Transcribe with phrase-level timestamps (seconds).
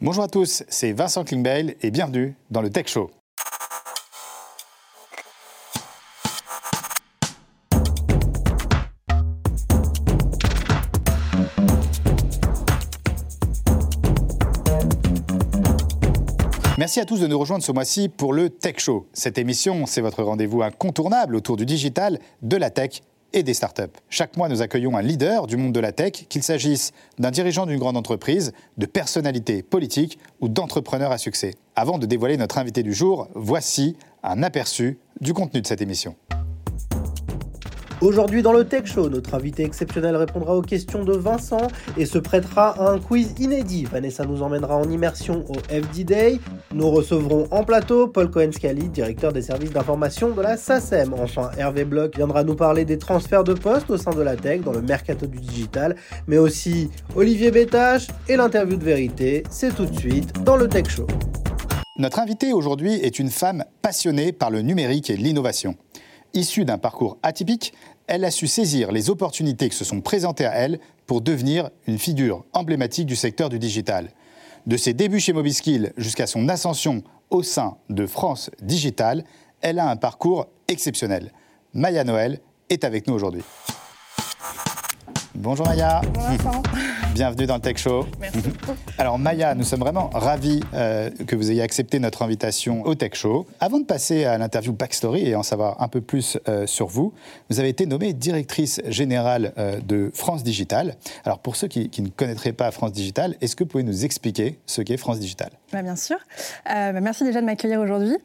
[0.00, 3.10] Bonjour à tous, c'est Vincent Klingbeil et bienvenue dans le Tech Show.
[16.78, 19.08] Merci à tous de nous rejoindre ce mois-ci pour le Tech Show.
[19.12, 23.02] Cette émission, c'est votre rendez-vous incontournable autour du digital, de la tech
[23.32, 23.82] et des startups.
[24.08, 27.66] Chaque mois, nous accueillons un leader du monde de la tech, qu'il s'agisse d'un dirigeant
[27.66, 31.54] d'une grande entreprise, de personnalités politiques ou d'entrepreneurs à succès.
[31.76, 36.16] Avant de dévoiler notre invité du jour, voici un aperçu du contenu de cette émission.
[38.00, 41.66] Aujourd'hui dans le Tech Show, notre invité exceptionnel répondra aux questions de Vincent
[41.96, 43.86] et se prêtera à un quiz inédit.
[43.86, 46.40] Vanessa nous emmènera en immersion au FD Day.
[46.72, 51.12] Nous recevrons en plateau Paul Cohen-Scali, directeur des services d'information de la SACEM.
[51.20, 54.60] Enfin, Hervé Bloch viendra nous parler des transferts de postes au sein de la tech
[54.60, 55.96] dans le mercato du digital,
[56.28, 59.42] mais aussi Olivier Bétache et l'interview de vérité.
[59.50, 61.08] C'est tout de suite dans le Tech Show.
[61.98, 65.74] Notre invitée aujourd'hui est une femme passionnée par le numérique et l'innovation.
[66.34, 67.72] Issue d'un parcours atypique,
[68.06, 71.98] elle a su saisir les opportunités qui se sont présentées à elle pour devenir une
[71.98, 74.10] figure emblématique du secteur du digital.
[74.66, 79.24] De ses débuts chez Mobiskill jusqu'à son ascension au sein de France Digital,
[79.60, 81.32] elle a un parcours exceptionnel.
[81.74, 82.40] Maya Noël
[82.70, 83.42] est avec nous aujourd'hui.
[85.40, 86.00] Bonjour Maya.
[86.12, 86.62] Bonjour
[87.14, 88.06] Bienvenue dans le Tech Show.
[88.18, 88.38] Merci
[88.98, 93.12] Alors Maya, nous sommes vraiment ravis euh, que vous ayez accepté notre invitation au Tech
[93.14, 93.46] Show.
[93.60, 97.12] Avant de passer à l'interview Backstory et en savoir un peu plus euh, sur vous,
[97.50, 100.96] vous avez été nommée directrice générale euh, de France Digital.
[101.24, 104.58] Alors pour ceux qui, ne connaîtraient pas France Digital, est-ce que vous pouvez nous expliquer
[104.66, 105.50] ce qu'est France Digital?
[105.72, 106.18] Bah, Bien sûr.
[106.66, 108.16] Bah, merci déjà de m'accueillir aujourd'hui.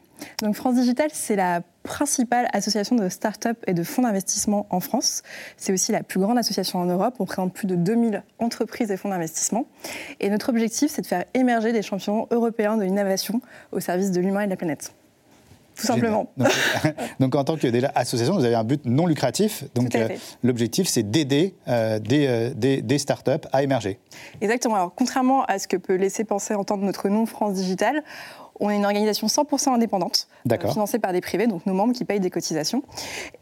[0.42, 5.22] Donc France Digital, c'est la principale association de start-up et de fonds d'investissement en France.
[5.56, 7.14] C'est aussi la plus grande association en Europe.
[7.20, 9.66] On présente plus de 2000 entreprises et fonds d'investissement.
[10.18, 13.40] Et notre objectif, c'est de faire émerger des champions européens de l'innovation
[13.70, 14.92] au service de l'humain et de la planète.
[15.76, 16.32] Tout simplement.
[17.20, 19.64] Donc, en tant que déjà association, vous avez un but non lucratif.
[19.74, 20.08] Donc euh,
[20.42, 23.98] l'objectif, c'est d'aider euh, des, euh, des, des, startups à émerger.
[24.40, 24.76] Exactement.
[24.76, 28.04] Alors contrairement à ce que peut laisser penser entendre notre nom France Digital,
[28.60, 32.04] on est une organisation 100% indépendante, euh, financée par des privés, donc nos membres qui
[32.04, 32.82] payent des cotisations.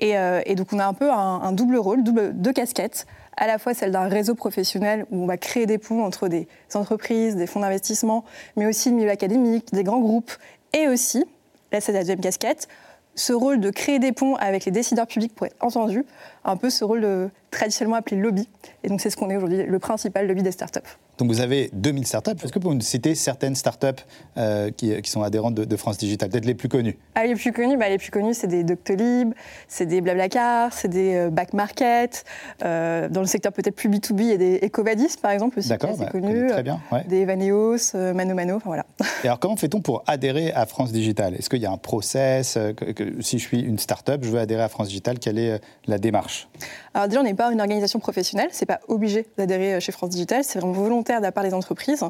[0.01, 3.07] Et, euh, donc on a un peu un, double rôle, double, deux casquettes.
[3.37, 6.49] À la fois celle d'un réseau professionnel où on va créer des ponts entre des
[6.75, 8.25] entreprises, des fonds d'investissement,
[8.57, 10.33] mais aussi le milieu académique, des grands groupes,
[10.73, 11.25] et aussi,
[11.73, 12.69] là c'est la deuxième casquette,
[13.15, 16.05] ce rôle de créer des ponts avec les décideurs publics pour être entendus,
[16.45, 18.49] un peu ce rôle de, traditionnellement appelé lobby.
[18.83, 20.81] Et donc c'est ce qu'on est aujourd'hui, le principal lobby des startups.
[21.19, 22.31] Donc vous avez 2000 startups.
[22.43, 24.03] Est-ce que vous pouvez nous citer certaines startups
[24.39, 26.99] euh, qui, qui, sont adhérentes de, France Digital, peut-être les plus connues?
[27.15, 29.33] Ah, Les plus connues, bah, les plus connues, c'est des Doctolib,
[29.69, 32.25] c'est des Blablacar, c'est des euh, Back Market.
[32.65, 35.69] Euh, dans le secteur peut-être plus B2B, il y a des Ecovadis, par exemple, aussi,
[35.69, 36.49] D'accord, bah, connu.
[36.49, 36.81] Très bien.
[37.07, 38.87] Des Evaneos, Mano Mano, enfin voilà.
[39.23, 41.35] Et alors comment fait-on pour adhérer à France Digital?
[41.35, 44.63] Est-ce qu'il y a un process que, Si je suis une startup, je veux adhérer
[44.63, 46.49] à France Digital, quelle est la démarche?
[46.95, 50.59] Alors déjà, on n'est une organisation professionnelle, c'est pas obligé d'adhérer chez France Digital, c'est
[50.59, 52.05] vraiment volontaire de la part des entreprises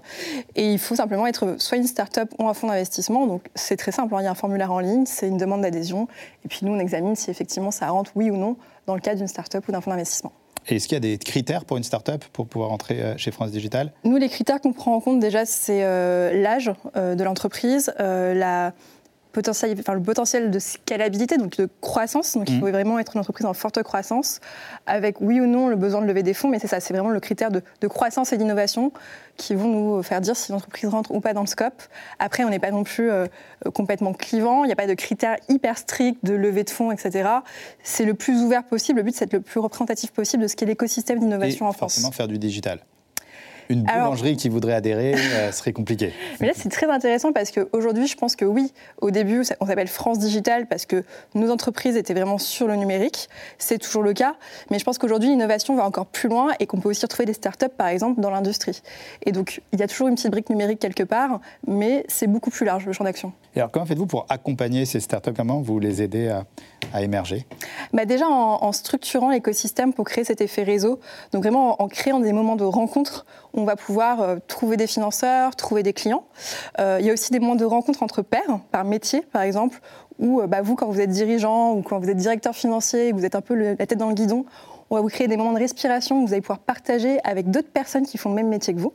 [0.54, 3.26] et il faut simplement être soit une start-up ou un fonds d'investissement.
[3.26, 4.18] Donc c'est très simple, hein.
[4.20, 6.08] il y a un formulaire en ligne, c'est une demande d'adhésion.
[6.44, 8.56] Et puis nous, on examine si effectivement ça rentre, oui ou non,
[8.86, 10.32] dans le cadre d'une start-up ou d'un fonds d'investissement.
[10.68, 13.30] Et est-ce qu'il y a des critères pour une start-up pour pouvoir entrer euh, chez
[13.30, 13.92] France Digital?
[14.04, 18.72] Nous, les critères qu'on prend en compte déjà, c'est euh, l'âge euh, de l'entreprise, la
[19.32, 22.34] potentiel, enfin, le potentiel de scalabilité, donc de croissance.
[22.36, 22.60] Donc il mmh.
[22.60, 24.40] faut vraiment être une entreprise en forte croissance,
[24.86, 27.10] avec oui ou non le besoin de lever des fonds, mais c'est ça, c'est vraiment
[27.10, 28.92] le critère de, croissance et d'innovation
[29.36, 31.82] qui vont nous faire dire si l'entreprise rentre ou pas dans le scope.
[32.18, 33.26] Après, on n'est pas non plus euh,
[33.74, 37.28] complètement clivant, il n'y a pas de critères hyper stricts de levée de fonds, etc.
[37.82, 40.56] C'est le plus ouvert possible, le but c'est d'être le plus représentatif possible de ce
[40.56, 41.94] qu'est l'écosystème d'innovation en France.
[41.94, 42.80] Forcément faire du digital
[43.72, 46.12] une boulangerie qui voudrait adhérer euh, serait compliqué.
[46.40, 49.88] Mais là, c'est très intéressant parce qu'aujourd'hui, je pense que oui, au début, on s'appelle
[49.88, 53.28] France Digital parce que nos entreprises étaient vraiment sur le numérique.
[53.58, 54.36] C'est toujours le cas.
[54.70, 57.32] Mais je pense qu'aujourd'hui, l'innovation va encore plus loin et qu'on peut aussi retrouver des
[57.32, 58.82] startups, par exemple, dans l'industrie.
[59.24, 62.50] Et donc, il y a toujours une petite brique numérique quelque part, mais c'est beaucoup
[62.50, 63.32] plus large le champ d'action.
[63.54, 65.32] Et alors, comment faites-vous pour accompagner ces startups?
[65.36, 66.44] Comment vous les aidez à,
[66.92, 67.46] à émerger
[67.92, 71.00] bah Déjà en, structurant l'écosystème pour créer cet effet réseau.
[71.32, 75.56] Donc vraiment en, créant des moments de rencontre, on va pouvoir euh, trouver des financeurs,
[75.56, 76.24] trouver des clients.
[76.78, 79.80] Euh, il y a aussi des moments de rencontre entre pairs, par métier par exemple,
[80.18, 83.24] où euh, bah, vous, quand vous êtes dirigeant ou quand vous êtes directeur financier, vous
[83.24, 84.44] êtes un peu la tête dans le guidon,
[84.90, 87.70] on va vous créer des moments de respiration où vous allez pouvoir partager avec d'autres
[87.70, 88.92] personnes qui font le même métier que vous.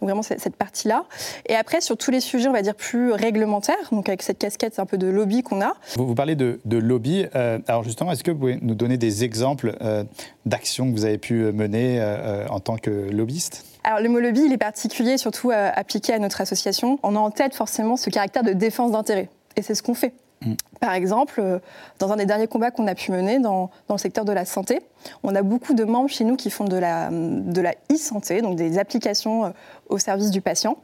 [0.00, 1.04] Donc vraiment cette partie-là.
[1.46, 4.78] Et après, sur tous les sujets, on va dire plus réglementaires, donc avec cette casquette
[4.78, 5.74] un peu de lobby qu'on a.
[5.96, 7.26] Vous, vous, parlez de, lobby.
[7.34, 10.04] Euh, alors justement, est-ce que vous pouvez nous donner des exemples euh,
[10.46, 13.64] d'actions que vous avez pu mener euh, en tant que lobbyiste?
[13.84, 16.98] Alors le mot lobby, il est particulier, surtout appliqué à notre association.
[17.02, 19.28] On a en tête forcément ce caractère de défense d'intérêt.
[19.56, 20.14] Et c'est ce qu'on fait.
[20.84, 21.60] Par exemple, euh,
[21.98, 24.82] dans un des derniers combats qu'on a pu mener dans, le secteur de la santé,
[25.22, 28.56] on a beaucoup de membres chez nous qui font de la, de la e-santé, donc
[28.56, 29.50] des applications euh,
[29.88, 30.76] au service du patient,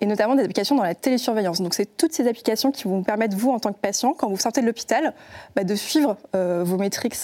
[0.00, 1.60] et notamment des applications dans la télésurveillance.
[1.60, 4.28] Donc c'est toutes ces applications qui vont vous permettre, vous, en tant que patient, quand
[4.28, 5.14] vous sortez de l'hôpital,
[5.54, 7.16] bah, de suivre euh, vos métriques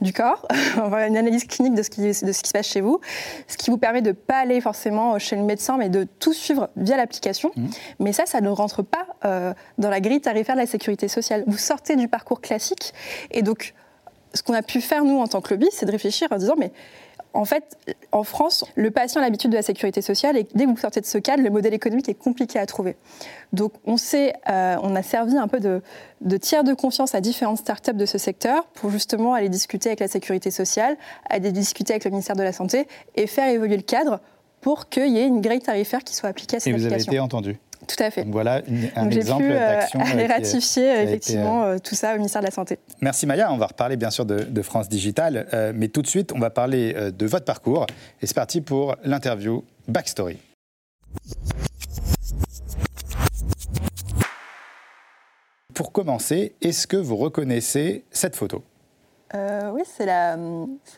[0.00, 0.46] du corps,
[0.76, 3.00] une analyse clinique de ce, qui, de ce qui se passe chez vous,
[3.48, 6.32] ce qui vous permet de ne pas aller forcément chez le médecin, mais de tout
[6.32, 7.50] suivre via l'application.
[7.56, 7.66] Mmh.
[7.98, 9.06] Mais ça, ça ne rentre pas
[9.78, 12.92] dans la grille tarifaire de la sécurité sociale vous sortez du parcours classique.
[13.30, 13.74] Et donc,
[14.34, 16.54] ce qu'on a pu faire, nous, en tant que lobby, c'est de réfléchir en disant,
[16.58, 16.72] mais
[17.36, 17.76] en fait,
[18.12, 21.00] en France, le patient a l'habitude de la sécurité sociale et dès que vous sortez
[21.00, 22.96] de ce cadre, le modèle économique est compliqué à trouver.
[23.52, 25.82] Donc, on, sait, euh, on a servi un peu de,
[26.22, 30.00] de, tiers de confiance à différentes startups de ce secteur pour justement aller discuter avec
[30.00, 30.96] la sécurité sociale,
[31.28, 34.20] aller discuter avec le ministère de la Santé et faire évoluer le cadre
[34.62, 36.74] pour qu'il y ait une grille tarifaire qui soit appliquée à cette.
[36.74, 38.24] Et vous avez été entendu tout à fait.
[38.24, 38.62] Donc voilà
[38.96, 40.00] un exemple euh, d'action.
[40.04, 42.78] J'ai pu ratifier effectivement euh, tout ça au ministère de la Santé.
[43.00, 43.52] Merci Maya.
[43.52, 46.50] On va reparler bien sûr de, France Digital, euh, mais tout de suite, on va
[46.50, 47.86] parler de votre parcours.
[48.20, 50.38] Et c'est parti pour l'interview Backstory.
[55.74, 58.64] Pour commencer, est-ce que vous reconnaissez cette photo?
[59.36, 60.36] Euh, oui, c'est la,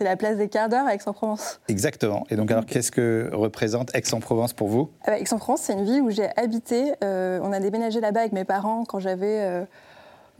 [0.01, 1.61] la place des quarts d'heure à Aix-en-Provence.
[1.69, 2.25] Exactement.
[2.31, 4.91] Et donc, alors, qu'est-ce que représente Aix-en-Provence pour vous?
[5.05, 6.95] Ah bah, Aix-en-Provence, c'est une ville où j'ai habité.
[7.03, 9.67] Euh, on a déménagé là-bas avec mes parents quand j'avais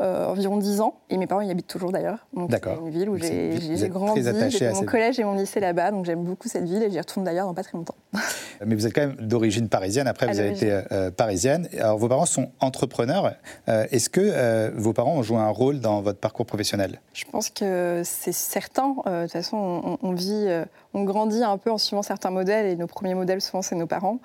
[0.01, 0.95] euh, environ 10 ans.
[1.11, 2.29] Et mes parents y habitent toujours d'ailleurs.
[2.33, 2.75] D'accord.
[2.77, 4.23] C'est une ville où j'ai grandi.
[4.51, 5.91] J'ai mon collège et mon lycée là-bas.
[5.91, 7.97] Donc j'aime beaucoup cette ville et j'y retourne d'ailleurs dans pas très longtemps.
[8.65, 10.07] Mais vous êtes quand même d'origine parisienne.
[10.07, 11.69] Après, vous avez été euh, parisienne.
[11.81, 13.35] Alors vos parents sont entrepreneurs.
[13.69, 17.01] Euh, est-ce que vos parents ont joué un rôle dans votre parcours professionnel?
[17.13, 18.95] Je pense que c'est certain.
[19.05, 20.47] de toute façon, on, vit,
[20.95, 22.67] on grandit un peu en suivant certains modèles.
[22.67, 24.21] Et nos premiers modèles, souvent, c'est nos parents.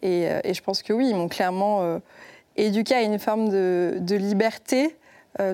[0.00, 2.00] Et, et, je pense que oui, ils m'ont clairement
[2.56, 4.96] éduqué à une forme de, de liberté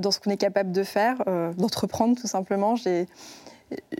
[0.00, 2.76] dans ce qu'on est capable de faire, euh, d'entreprendre tout simplement.
[2.76, 3.06] J'ai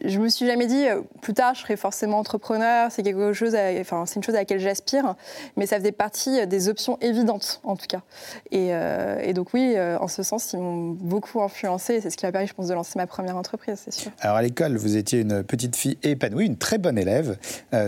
[0.05, 3.56] je me suis jamais dit, euh, plus tard, je serai forcément entrepreneur, c'est quelque chose,
[3.81, 5.14] enfin, c'est une chose à laquelle j'aspire,
[5.56, 8.02] mais ça faisait partie euh, des options évidentes, en tout cas.
[8.50, 12.31] Et, euh, donc oui, en ce sens, ils m'ont beaucoup influencé, c'est ce qui m'a
[12.31, 14.12] permis, je pense, de lancer ma première entreprise, c'est sûr.
[14.20, 17.37] Alors à l'école, vous étiez une petite fille épanouie, une très bonne élève,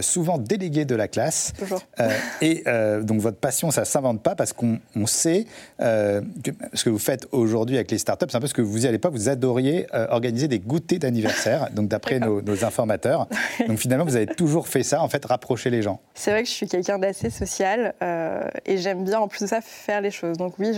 [0.01, 1.53] souvent déléguée de la classe.
[1.57, 1.83] Toujours.
[2.41, 2.65] et
[3.03, 5.47] donc votre passion, ça ne s'invente pas parce qu'on sait
[5.79, 8.73] que ce que vous faites aujourd'hui avec les startups, c'est un peu ce que vous
[8.73, 13.29] faisiez à l'époque, vous adoriez organiser des goûters d'anniversaire donc d'après nos, informateurs.
[13.69, 16.01] Donc finalement, vous avez toujours fait ça, en fait, rapprocher les gens.
[16.15, 19.47] C'est vrai que je suis quelqu'un d'assez social euh, et j'aime bien, en plus de
[19.47, 20.37] ça, faire les choses.
[20.37, 20.73] Donc oui,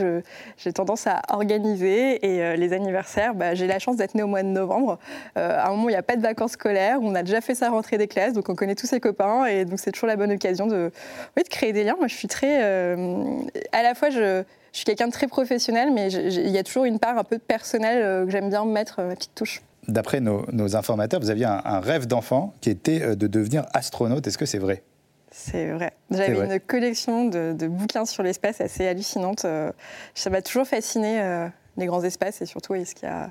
[0.57, 4.27] j'ai tendance à organiser et euh, les anniversaires, bah, j'ai la chance d'être née au
[4.27, 4.99] mois de novembre.
[5.37, 7.55] Euh, à un moment, il n'y a pas de vacances scolaires, on a déjà fait
[7.55, 10.17] sa rentrée des classes, donc on connaît tous ses copains et donc c'est toujours la
[10.17, 10.91] bonne occasion de,
[11.37, 11.97] oui, de créer des liens.
[11.99, 12.63] Moi, je suis très...
[12.63, 14.43] à la fois, je,
[14.73, 17.39] je suis quelqu'un de très professionnel, mais il y a toujours une part un peu
[17.39, 22.07] personnelle que j'aime bien mettre ma petite touche d'après nos, informateurs, vous aviez un, rêve
[22.07, 24.27] d'enfant qui était euh, de devenir astronaute.
[24.27, 24.83] Est-ce que c'est vrai?
[25.31, 25.93] C'est vrai.
[26.11, 29.45] J'avais une collection de, bouquins sur l'espace assez hallucinante.
[29.45, 29.73] Euh,
[30.15, 33.31] ça m'a toujours fasciné, euh, les grands espaces, et surtout ce qu'il y a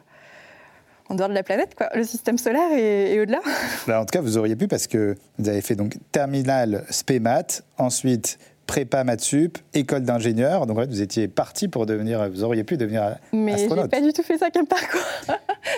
[1.09, 3.39] en dehors de la planète, quoi, le système solaire et, au-delà.
[3.87, 8.37] en tout cas, vous auriez pu, parce que vous avez fait donc terminal SPEMAT, ensuite
[8.67, 10.67] prépa Matsup, école d'ingénieur.
[10.67, 13.89] Donc en fait, vous étiez parti pour devenir, vous auriez pu devenir Mais astronaute.
[13.91, 15.01] Mais j'ai pas du tout fait ça comme parcours.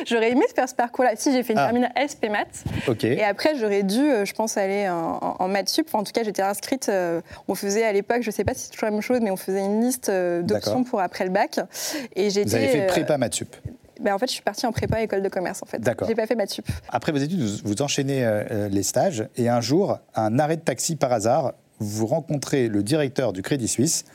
[0.07, 1.11] j'aurais aimé faire ce parcours-là.
[1.15, 1.65] Si j'ai fait une ah.
[1.65, 2.63] terminale SP Maths.
[3.03, 5.87] Et après, j'aurais dû, euh, je pense, aller en, en, Matsup.
[5.93, 6.89] en tout cas, j'étais inscrite.
[6.89, 9.31] Euh, on faisait à l'époque, je sais pas si c'est toujours la même chose, mais
[9.31, 11.59] on faisait une liste euh, d'options pour après le bac.
[12.15, 13.55] Et vous avez fait prépa Matsup.
[14.01, 15.79] Ben, en fait, je suis partie en prépa école de commerce, en fait.
[15.79, 16.07] D'accord.
[16.07, 16.65] J'ai pas fait Matsup.
[16.89, 18.27] Après vos études, vous, enchaînez
[18.71, 23.33] les stages et un jour, un arrêt de taxi par hasard vous rencontrez le directeur
[23.33, 24.05] du Crédit Suisse,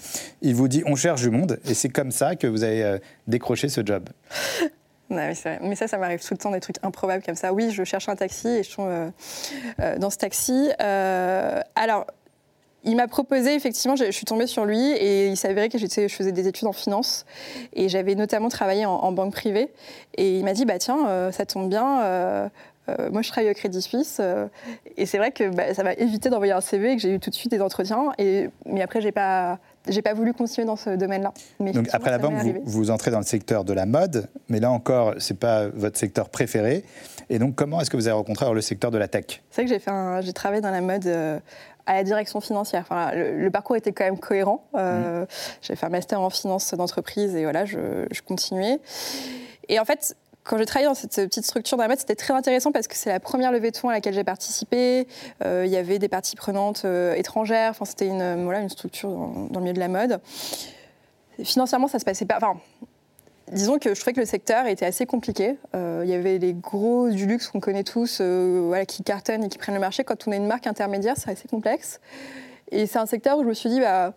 [0.43, 2.99] il vous dit on cherche du monde, et c'est comme ça que vous avez euh,
[3.27, 4.09] décroché ce job.
[5.11, 7.53] mais, ça, ça m'arrive tout le temps des trucs improbables comme ça.
[7.53, 9.09] Oui, je cherche un taxi et je suis euh,
[9.81, 10.71] euh, dans ce taxi.
[10.79, 12.07] alors,
[12.87, 16.33] il m'a proposé, effectivement, je, suis tombée sur lui et il s'avérait que je faisais
[16.33, 17.25] des études en finance
[17.73, 19.73] et j'avais notamment travaillé en, banque privée.
[20.19, 22.51] Et il m'a dit, bah tiens, ça tombe bien,
[23.11, 24.47] moi, je travaille au Crédit Suisse euh,
[24.97, 27.21] et c'est vrai que bah, ça m'a évité d'envoyer un CV et que j'ai eu
[27.21, 28.13] tout de suite des entretiens.
[28.19, 31.33] Et, mais après, j'ai pas, j'ai pas voulu continuer dans ce domaine-là.
[31.61, 34.71] Donc après la banque, vous, vous, entrez dans le secteur de la mode, mais là
[34.71, 36.85] encore, c'est pas votre secteur préféré.
[37.31, 39.43] Et donc, comment est-ce que vous avez rencontré le secteur de la tech?
[39.51, 41.39] C'est vrai que j'ai, fait j'ai travaillé dans la mode euh,
[41.87, 42.83] à la direction financière.
[42.83, 44.65] Enfin, le, parcours était quand même cohérent.
[44.75, 45.27] Euh,
[45.63, 48.81] J'ai fait un master en finance d'entreprise et voilà, je, continuais.
[49.69, 52.87] Et en fait, quand j'ai travaillé dans cette petite structure d'Amat, c'était très intéressant parce
[52.87, 55.09] que c'est la première levée de fonds à laquelle j'ai participé.
[55.45, 57.71] Euh, il y avait des parties prenantes euh, étrangères.
[57.71, 60.21] Enfin, c'était une, voilà, une structure dans, le milieu de la mode.
[61.43, 62.37] financièrement, ça se passait pas.
[62.37, 62.61] Enfin,
[63.53, 65.57] disons que je trouvais que le secteur était assez compliqué.
[65.75, 69.49] Euh, il y avait les gros du luxe qu'on connaît tous, euh, qui cartonnent et
[69.49, 70.05] qui prennent le marché.
[70.05, 72.01] Quand on est une marque intermédiaire, c'est assez complexe.
[72.71, 74.15] Et c'est un secteur où je me suis dit, bah,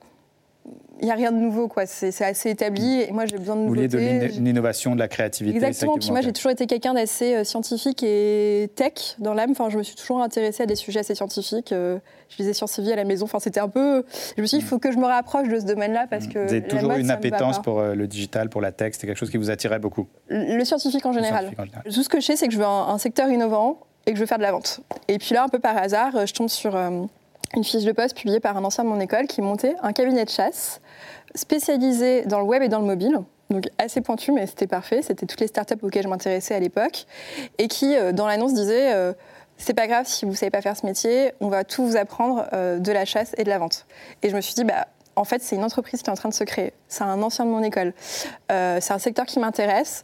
[1.00, 1.86] il n'y a rien de nouveau, quoi.
[1.86, 3.02] C'est assez établi.
[3.02, 3.88] Et moi, j'ai besoin de nouveautés.
[3.88, 5.58] Vous vouliez de l'innovation, de la créativité.
[5.58, 5.98] Exactement.
[5.98, 9.52] Puis moi, j'ai toujours été quelqu'un d'assez euh, scientifique et tech dans l'âme.
[9.52, 11.72] Enfin, je me suis toujours intéressée à des sujets assez scientifiques.
[11.72, 13.26] Euh, je lisais Sciences Vie à la maison.
[13.26, 14.04] Enfin, c'était un peu.
[14.36, 16.40] Je me suis dit, il faut que je me rapproche de ce domaine-là parce que.
[16.40, 18.94] Vous avez toujours une appétence pour euh, le digital, pour la tech.
[18.94, 20.08] C'était quelque chose qui vous attirait beaucoup?
[20.30, 21.52] Le, scientifique en général.
[21.86, 24.22] Tout ce que je sais, c'est que je veux un, secteur innovant et que je
[24.22, 24.82] veux faire de la vente.
[25.08, 26.76] Et puis là, un peu par hasard, je tombe sur
[27.56, 30.26] une fiche de poste publiée par un ancien de mon école qui montait un cabinet
[30.26, 30.82] de chasse
[31.36, 33.20] spécialisé dans le web et dans le mobile.
[33.50, 35.02] Donc assez pointu, mais c'était parfait.
[35.02, 37.06] C'était toutes les startups auxquelles je m'intéressais à l'époque.
[37.58, 39.14] Et qui, euh, dans l'annonce, disait euh,
[39.58, 42.46] C'est pas grave si vous savez pas faire ce métier, on va tout vous apprendre
[42.54, 43.86] euh, de la chasse et de la vente.
[44.22, 46.30] Et je me suis dit bah, En fait, c'est une entreprise qui est en train
[46.30, 46.74] de se créer.
[46.90, 47.94] C'est un ancien de mon école.
[48.50, 50.04] c'est un secteur qui m'intéresse.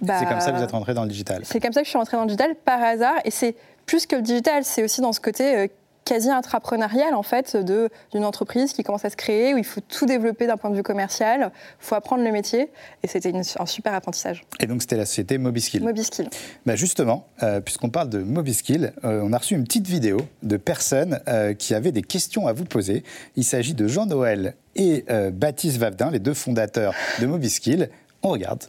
[0.00, 1.42] Bah, c'est comme ça que vous êtes rentré dans le digital.
[1.44, 3.16] C'est comme ça que je suis rentrée dans le digital par hasard.
[3.24, 5.68] Et c'est plus que le digital, c'est aussi dans ce côté
[6.04, 10.06] quasi intrapreneurial en fait d'une entreprise qui commence à se créer où il faut tout
[10.06, 12.70] développer d'un point de vue commercial, il faut apprendre le métier
[13.02, 14.44] et c'était un super apprentissage.
[14.58, 15.82] Et donc c'était la société Mobiskill.
[15.82, 16.28] Mobiskill.
[16.66, 20.56] Bah justement, euh, puisqu'on parle de Mobiskill, euh, on a reçu une petite vidéo de
[20.56, 23.04] personnes euh, qui avaient des questions à vous poser.
[23.36, 27.90] Il s'agit de Jean-Noël et Baptiste Vavdin, les deux fondateurs de Mobiskill.
[28.22, 28.64] On regarde.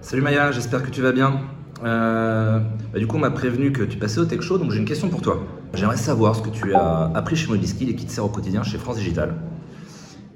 [0.00, 1.40] Salut Maya, j'espère que tu vas bien.
[1.84, 2.60] Euh,
[2.92, 4.86] bah, du coup, on m'a prévenu que tu passais au Tech Show, donc j'ai une
[4.86, 5.46] question pour toi.
[5.74, 8.62] J'aimerais savoir ce que tu as appris chez Mobiskill et qui te sert au quotidien
[8.62, 9.34] chez France Digital.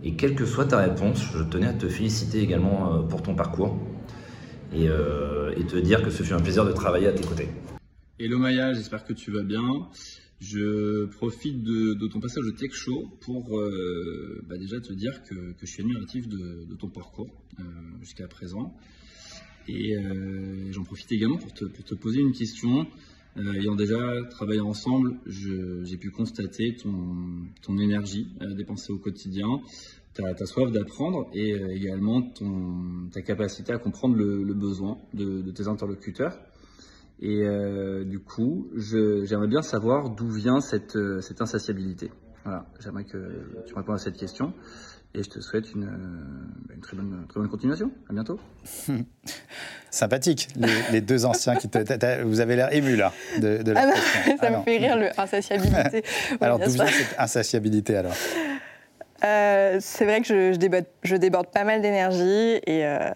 [0.04, 3.34] Et quelle que soit ta réponse, je tenais à te féliciter également euh, pour ton
[3.34, 3.78] parcours
[4.74, 7.48] euh, et, te dire que ce fut un plaisir de travailler à tes côtés.
[8.18, 9.88] Hello Maya, j'espère que tu vas bien.
[10.40, 13.60] Je profite de, ton passage au Tech Show pour
[14.48, 17.30] bah, déjà te dire que, je suis admiratif de ton parcours
[18.00, 18.76] jusqu'à présent.
[19.68, 22.86] Et euh, j'en profite également pour te, pour te, poser une question.
[23.36, 23.98] Euh, ayant déjà
[24.30, 27.14] travaillé ensemble, j'ai pu constater ton,
[27.62, 29.60] ton énergie euh, dépensée au quotidien,
[30.14, 35.42] ta, ta soif d'apprendre et également ton, ta capacité à comprendre le, le besoin de,
[35.42, 36.38] de, tes interlocuteurs.
[37.20, 37.42] Et
[38.04, 42.12] du coup, j'aimerais bien savoir d'où vient cette, cette insatiabilité.
[42.44, 44.54] Voilà, j'aimerais que tu répondes à cette question.
[45.14, 47.90] Et je te souhaite une, euh, une très, bonne, très, bonne, continuation.
[48.10, 48.38] À bientôt.
[49.90, 50.48] Sympathique,
[50.92, 52.22] les, deux anciens qui te.
[52.22, 53.96] Vous avez l'air ému là de, de la ah
[54.26, 56.04] Ça ah me fait rire, l'insatiabilité.
[56.40, 58.12] alors, d'où vient cette insatiabilité alors?
[59.24, 62.84] Euh, C'est vrai que je, je, déborde, je, déborde, pas mal d'énergie et.
[62.84, 63.10] Euh,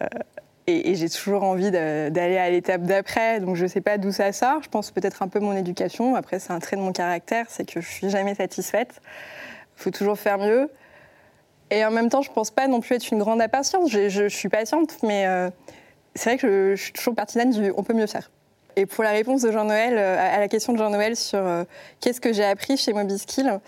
[0.69, 4.33] et, j'ai toujours envie d'aller à l'étape d'après, donc je ne sais pas d'où ça
[4.33, 4.63] sort.
[4.63, 6.15] Je pense peut-être un peu mon éducation.
[6.15, 9.01] Après, c'est un trait de mon caractère, c'est que je suis jamais satisfaite.
[9.77, 10.71] Il faut toujours faire mieux.
[11.73, 13.89] Et en même temps, je pense pas non plus être une grande impatiente.
[13.89, 15.49] Je, suis patiente, mais euh,
[16.15, 18.31] c'est vrai que je, suis toujours partisane du on peut mieux faire.
[18.77, 21.65] Et pour la réponse de Jean-Noël, euh, à la question de Jean-Noël sur euh,
[22.01, 23.59] qu'est-ce que j'ai appris chez Mobiskill,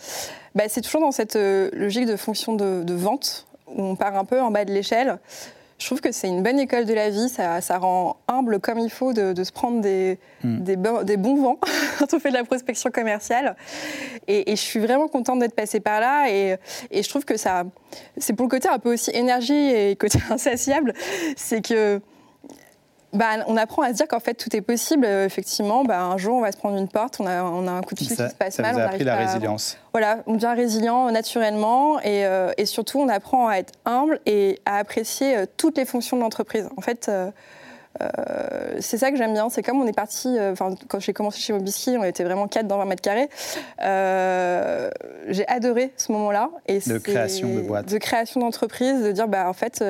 [0.54, 4.38] bah, c'est toujours dans cette logique de fonction de, vente, où on part un peu
[4.38, 5.18] en bas de l'échelle.
[5.78, 8.90] Je trouve que c'est une bonne école de la vie, ça, rend humble comme il
[8.90, 10.60] faut de, se prendre des, hmm.
[10.60, 11.58] des, bons vents
[11.98, 13.56] quand on fait de la prospection commerciale.
[14.28, 16.56] Et, je suis vraiment contente d'être passée par là et,
[16.90, 17.64] et je trouve que ça,
[18.16, 20.94] c'est pour le côté un peu aussi énergie et côté insatiable,
[21.36, 22.00] c'est que
[23.14, 25.06] bah, on apprend à se dire qu'en fait tout est possible.
[25.06, 27.70] Euh, effectivement, bah, un jour on va se prendre une porte, on a, on a
[27.70, 28.74] un coup de fil qui se passe mal.
[28.74, 29.78] Vous a appris la résilience.
[29.92, 34.60] Voilà, on devient résilient naturellement et, euh, et, surtout on apprend à être humble et
[34.66, 36.68] à apprécier euh, toutes les fonctions de l'entreprise.
[36.76, 37.10] En fait,
[38.80, 39.48] c'est ça que j'aime bien.
[39.50, 42.66] C'est comme on est parti, enfin, quand j'ai commencé chez Mobiski, on était vraiment 4
[42.66, 43.28] dans 20 mètres carrés.
[45.28, 46.50] J'ai adoré ce moment-là.
[46.68, 47.86] de création de boîte.
[47.86, 49.84] De création d'entreprise, de dire, bah, en fait,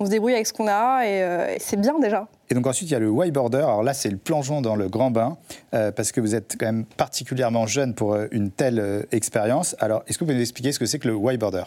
[0.00, 2.26] on se débrouille avec ce qu'on a et, c'est bien déjà.
[2.50, 3.58] Et donc ensuite, il y a le whiteboarder.
[3.58, 5.36] Alors là, c'est le plongeon dans le grand bain,
[5.70, 9.74] parce que vous êtes quand même particulièrement jeune pour une telle expérience.
[9.78, 11.64] Alors, est-ce que vous pouvez nous expliquer ce que c'est que le whiteboarder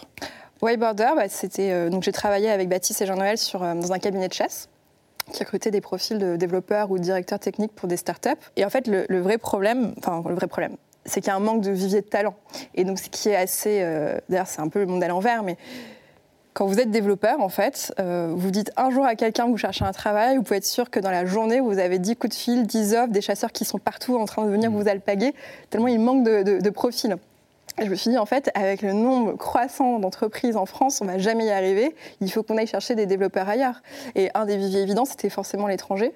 [0.61, 4.69] Whiteboarder, bah, c'était donc j'ai travaillé avec Baptiste et Jean-Noël dans un cabinet de chasse
[5.31, 8.29] qui recrutait des profils de développeurs ou de directeurs techniques pour des startups.
[8.55, 11.39] Et en fait, le, vrai problème, enfin le vrai problème, c'est qu'il y a un
[11.39, 12.35] manque de vivier de talent.
[12.75, 15.43] Et donc, ce qui est assez, euh, d'ailleurs, c'est un peu le monde à l'envers,
[15.43, 15.57] mais
[16.57, 19.57] quand vous êtes développeur, en fait, euh, vous dites un jour à quelqu'un que vous
[19.57, 22.35] cherchez un travail, vous pouvez être sûr que dans la journée, vous avez 10 coups
[22.35, 24.75] de fil, 10 offres, des chasseurs qui sont partout en train de venir mmh.
[24.75, 25.35] vous alpaguer,
[25.69, 27.15] tellement il manque de, de, de profils.
[27.79, 31.05] Et je me suis dit, en fait, avec le nombre croissant d'entreprises en France, on
[31.05, 31.95] ne va jamais y arriver.
[32.21, 33.83] Il faut qu'on aille chercher des développeurs ailleurs.
[34.15, 36.11] Et un des viviers évidents, c'était forcément l'étranger.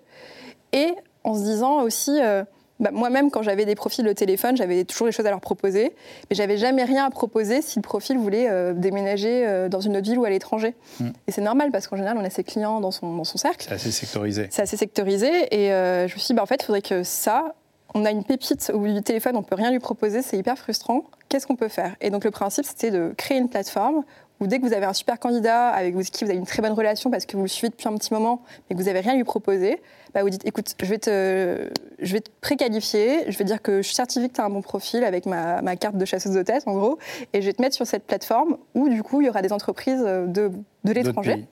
[0.74, 2.44] Et en se disant aussi, euh,
[2.82, 5.94] bah, moi-même, quand j'avais des profils de téléphone, j'avais toujours des choses à leur proposer,
[6.30, 9.96] mais j'avais jamais rien à proposer si le profil voulait euh, déménager euh, dans une
[9.96, 10.74] autre ville ou à l'étranger.
[11.00, 11.10] Hmm.
[11.28, 13.66] Et c'est normal parce qu'en général, on a ses clients dans son, dans son cercle.
[13.70, 14.48] C'est assez sectorisé.
[14.50, 15.30] C'est assez sectorisé.
[15.52, 17.54] Et je me suis dit, bah, en fait, il faudrait que ça,
[17.94, 20.58] on a une pépite au bout du téléphone, on peut rien lui proposer, c'est hyper
[20.58, 21.04] frustrant.
[21.30, 21.96] Qu'est-ce qu'on peut faire?
[22.02, 24.04] Et donc le principe, c'était de créer une plateforme
[24.42, 26.74] où dès que vous avez un super candidat avec qui vous avez une très bonne
[26.74, 29.14] relation parce que vous le suivez depuis un petit moment, mais que vous n'avez rien
[29.14, 29.82] à lui proposer,
[30.14, 31.70] bah vous dites écoute, je vais te,
[32.00, 34.62] je vais te préqualifier, je vais dire que je certifie que tu as un bon
[34.62, 36.98] profil avec ma, ma, carte de chasseuse de tête en gros,
[37.34, 39.54] et je vais te mettre sur cette plateforme où du coup il y aura des
[39.54, 40.52] entreprises de,
[40.84, 41.48] de l'étranger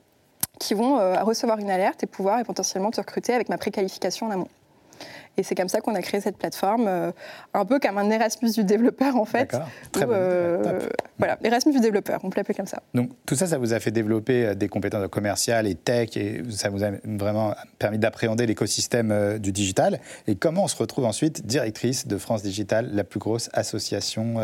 [0.60, 4.32] qui vont euh, recevoir une alerte et pouvoir potentiellement te recruter avec ma préqualification en
[4.32, 4.48] amont.
[5.40, 7.12] Et c'est comme ça qu'on a créé cette plateforme, euh,
[7.54, 9.56] un peu comme un Erasmus du développeur en fait.
[9.94, 10.80] Très euh,
[11.18, 12.84] voilà, Erasmus du développeur, on peut l'appeler comme ça.
[12.94, 16.42] Donc tout ça, ça vous a fait développer euh, des compétences commerciales et tech, et
[16.50, 20.02] ça vous a vraiment permis d'appréhender l'écosystème du digital.
[20.28, 24.36] Et comment on se retrouve ensuite directrice de France Digital, la plus grosse association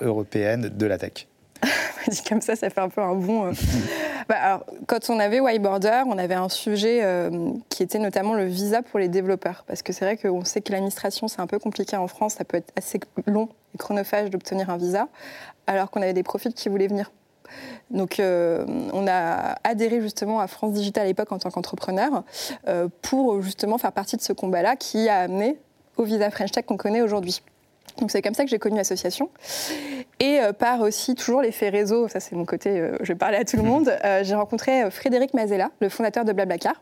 [0.00, 1.28] européenne de la tech?
[2.08, 3.52] Dit comme ça, ça fait un peu un bon.
[4.30, 4.34] Euh.
[4.34, 8.82] Alors, quand on avait Whiteboarder, on avait un sujet euh, qui était notamment le visa
[8.82, 9.64] pour les développeurs.
[9.66, 12.44] Parce que c'est vrai qu'on sait que l'administration, c'est un peu compliqué en France, ça
[12.44, 15.08] peut être assez long et chronophage d'obtenir un visa,
[15.66, 17.10] alors qu'on avait des profils qui voulaient venir.
[17.90, 22.22] Donc, euh, on a adhéré justement à France Digital à l'époque en tant qu'entrepreneur
[23.00, 25.58] pour justement faire partie de ce combat-là qui a amené
[25.96, 27.42] au visa French Tech qu'on connaît aujourd'hui.
[28.00, 29.30] Donc c'est comme ça que j'ai connu l'association.
[30.20, 33.44] Et euh, par aussi toujours l'effet réseau, ça c'est mon côté, euh, je parler à
[33.44, 36.74] tout le monde, euh, j'ai rencontré Frédéric Mazella, le fondateur de Blablacar.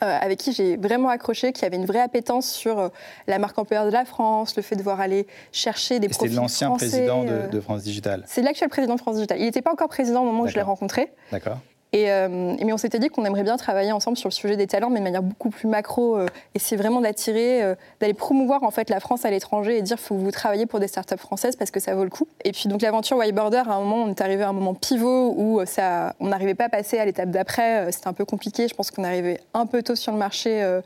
[0.00, 2.90] avec qui j'ai vraiment accroché, qui avait une vraie appétence sur
[3.26, 6.30] la marque employeur de la France, le fait de voir aller chercher des profils.
[6.30, 8.22] C'est l'ancien président de, de, France Digital.
[8.26, 9.38] C'est l'actuel président de France Digital.
[9.38, 11.10] Il n'était pas encore président au moment où je l'ai rencontré.
[11.32, 11.58] D'accord.
[11.92, 14.66] Et, euh, mais on s'était dit qu'on aimerait bien travailler ensemble sur le sujet des
[14.66, 16.18] talents, mais de manière beaucoup plus macro.
[16.18, 19.82] Euh, et c'est vraiment d'attirer, euh, d'aller promouvoir en fait la France à l'étranger et
[19.82, 22.28] dire faut que vous travaillez pour des startups françaises parce que ça vaut le coup.
[22.44, 25.34] Et puis donc l'aventure Whiteboarder, à un moment, on est arrivé à un moment pivot
[25.36, 27.90] où ça, on n'arrivait pas à passer à l'étape d'après.
[27.90, 28.68] C'était un peu compliqué.
[28.68, 30.80] Je pense qu'on arrivait un peu tôt sur le marché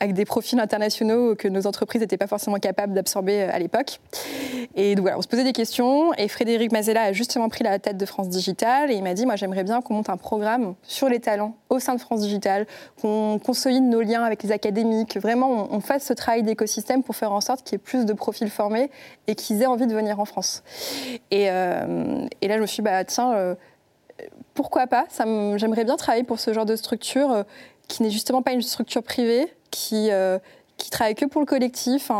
[0.00, 4.00] avec des profils internationaux que nos entreprises n'étaient pas forcément capables d'absorber euh, à l'époque.
[4.74, 7.78] Et donc voilà, on se posait des questions et Frédéric Mazella a justement pris la
[7.78, 10.74] tête de France Digital et il m'a dit, moi j'aimerais bien qu'on monte un programme
[10.82, 12.66] sur les talents au sein de France Digital,
[13.00, 17.16] qu'on consolide nos liens avec les académies, que vraiment on, fasse ce travail d'écosystème pour
[17.16, 18.90] faire en sorte qu'il y ait plus de profils formés
[19.26, 20.62] et qu'ils aient envie de venir en France.
[21.30, 23.54] Et, euh, là je me suis dit, bah tiens, euh,
[24.54, 25.06] pourquoi pas?
[25.56, 27.44] J'aimerais bien travailler pour ce genre de structure
[27.90, 30.38] qui n'est justement pas une structure privée, qui, euh,
[30.76, 32.10] qui travaille que pour le collectif.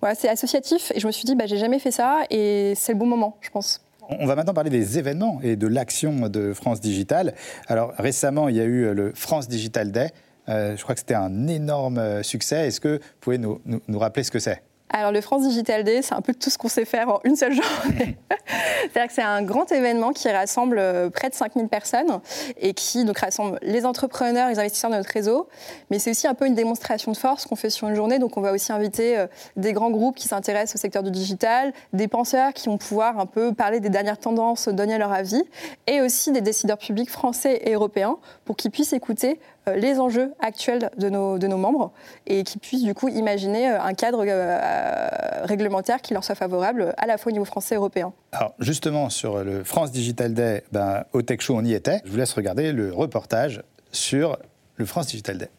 [0.00, 2.92] voilà, c'est associatif et je me suis dit, bah, j'ai jamais fait ça et c'est
[2.92, 3.82] le bon moment, je pense.
[4.08, 7.34] On va maintenant parler des événements et de l'action de France Digital.
[7.68, 10.10] Alors récemment, il y a eu le France Digital Day.
[10.48, 12.66] Euh, je crois que c'était un énorme euh, succès.
[12.66, 14.62] Est-ce que vous pouvez nous, nous rappeler ce que c'est?
[14.90, 17.34] Alors le France Digital Day, c'est un peu tout ce qu'on sait faire en une
[17.34, 18.16] seule journée.
[18.82, 22.20] C'est-à-dire que c'est un grand événement qui rassemble euh, près de 5000 personnes
[22.60, 25.48] et qui donc rassemble les entrepreneurs, les investisseurs de notre réseau,
[25.90, 28.18] mais c'est aussi un peu une démonstration de force qu'on fait sur une journée.
[28.18, 31.72] Donc on va aussi inviter euh, des grands groupes qui s'intéressent au secteur du digital,
[31.92, 35.42] des penseurs qui vont pouvoir un peu parler des dernières tendances, donner leur avis,
[35.86, 39.40] et aussi des décideurs publics français et européens pour qu'ils puissent écouter
[39.74, 41.92] les enjeux actuels de nos, de nos membres
[42.26, 46.94] et qui puissent du coup imaginer euh, un cadre euh, réglementaire qui leur soit favorable
[46.96, 48.12] à la fois au niveau français et européen.
[48.32, 52.00] Alors justement, sur le France Digital Day, ben, au Tech Show, on y était.
[52.04, 54.38] Je vous laisse regarder le reportage sur
[54.76, 55.50] le France Digital Day.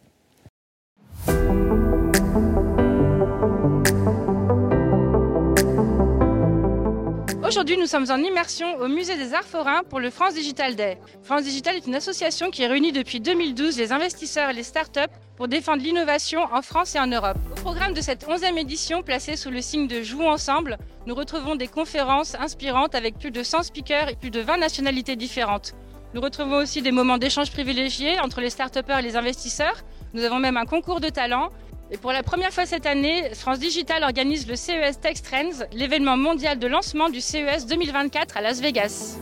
[7.56, 10.98] Aujourd'hui, nous sommes en immersion au Musée des Arts Forains pour le France Digital Day.
[11.24, 15.00] France Digital est une association qui réunit depuis 2012 les investisseurs et les startups
[15.38, 17.38] pour défendre l'innovation en France et en Europe.
[17.50, 21.56] Au programme de cette 11e édition, placée sous le signe de Jouons ensemble, nous retrouvons
[21.56, 25.76] des conférences inspirantes avec plus de 100 speakers et plus de 20 nationalités différentes.
[26.13, 29.86] Nous retrouvons aussi des moments d'échange privilégiés entre les start et les investisseurs.
[30.13, 31.52] Nous avons même un concours de talents
[31.91, 36.17] et pour la première fois cette année, France Digital organise le CES Tech Trends, l'événement
[36.17, 39.17] mondial de lancement du CES 2024 à Las Vegas.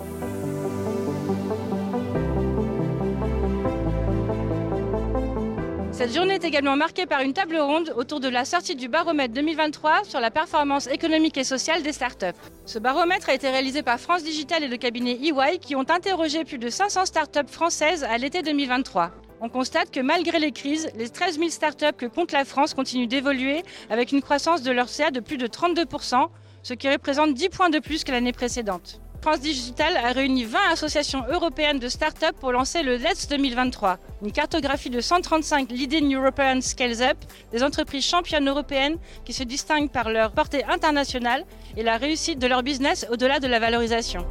[5.91, 9.33] Cette journée est également marquée par une table ronde autour de la sortie du baromètre
[9.33, 12.25] 2023 sur la performance économique et sociale des startups.
[12.65, 16.45] Ce baromètre a été réalisé par France Digital et le cabinet EY qui ont interrogé
[16.45, 19.11] plus de 500 startups françaises à l'été 2023
[19.43, 23.09] on constate que malgré les crises, les 13 000 startups que compte la France continuent
[23.09, 26.29] d'évoluer avec une croissance de leur CA de plus de 32%,
[26.63, 29.01] ce qui représente 10 points de plus que l'année précédente.
[29.21, 34.31] France Digital a réuni 20 associations européennes de start-up pour lancer le Let's 2023, une
[34.31, 37.17] cartographie de 135 Leading European Scales Up,
[37.51, 41.43] des entreprises championnes européennes qui se distinguent par leur portée internationale
[41.75, 44.25] et la réussite de leur business au-delà de la valorisation.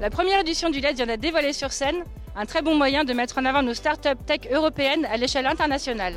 [0.00, 2.04] La première édition du Let's vient d'être dévoilée sur scène,
[2.36, 6.14] un très bon moyen de mettre en avant nos start-up tech européennes à l'échelle internationale.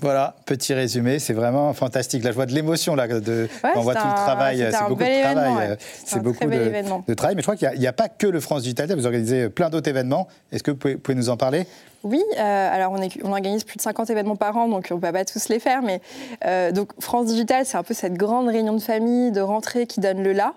[0.00, 2.22] Voilà, petit résumé, c'est vraiment fantastique.
[2.22, 4.58] Là, je vois de l'émotion là, de, on voit tout le travail.
[4.70, 5.76] C'est beaucoup de travail.
[6.04, 7.34] C'est beaucoup de, travail.
[7.34, 9.88] Mais je crois qu'il n'y a, pas que le France Digital Vous organisez plein d'autres
[9.88, 10.28] événements.
[10.52, 11.66] Est-ce que vous pouvez, nous en parler?
[12.02, 15.00] Oui, euh, alors on, on, organise plus de 50 événements par an, donc on ne
[15.00, 15.82] peut pas tous les faire.
[15.82, 16.00] Mais
[16.44, 20.00] euh, donc France Digital, c'est un peu cette grande réunion de famille, de rentrée qui
[20.00, 20.54] donne le là.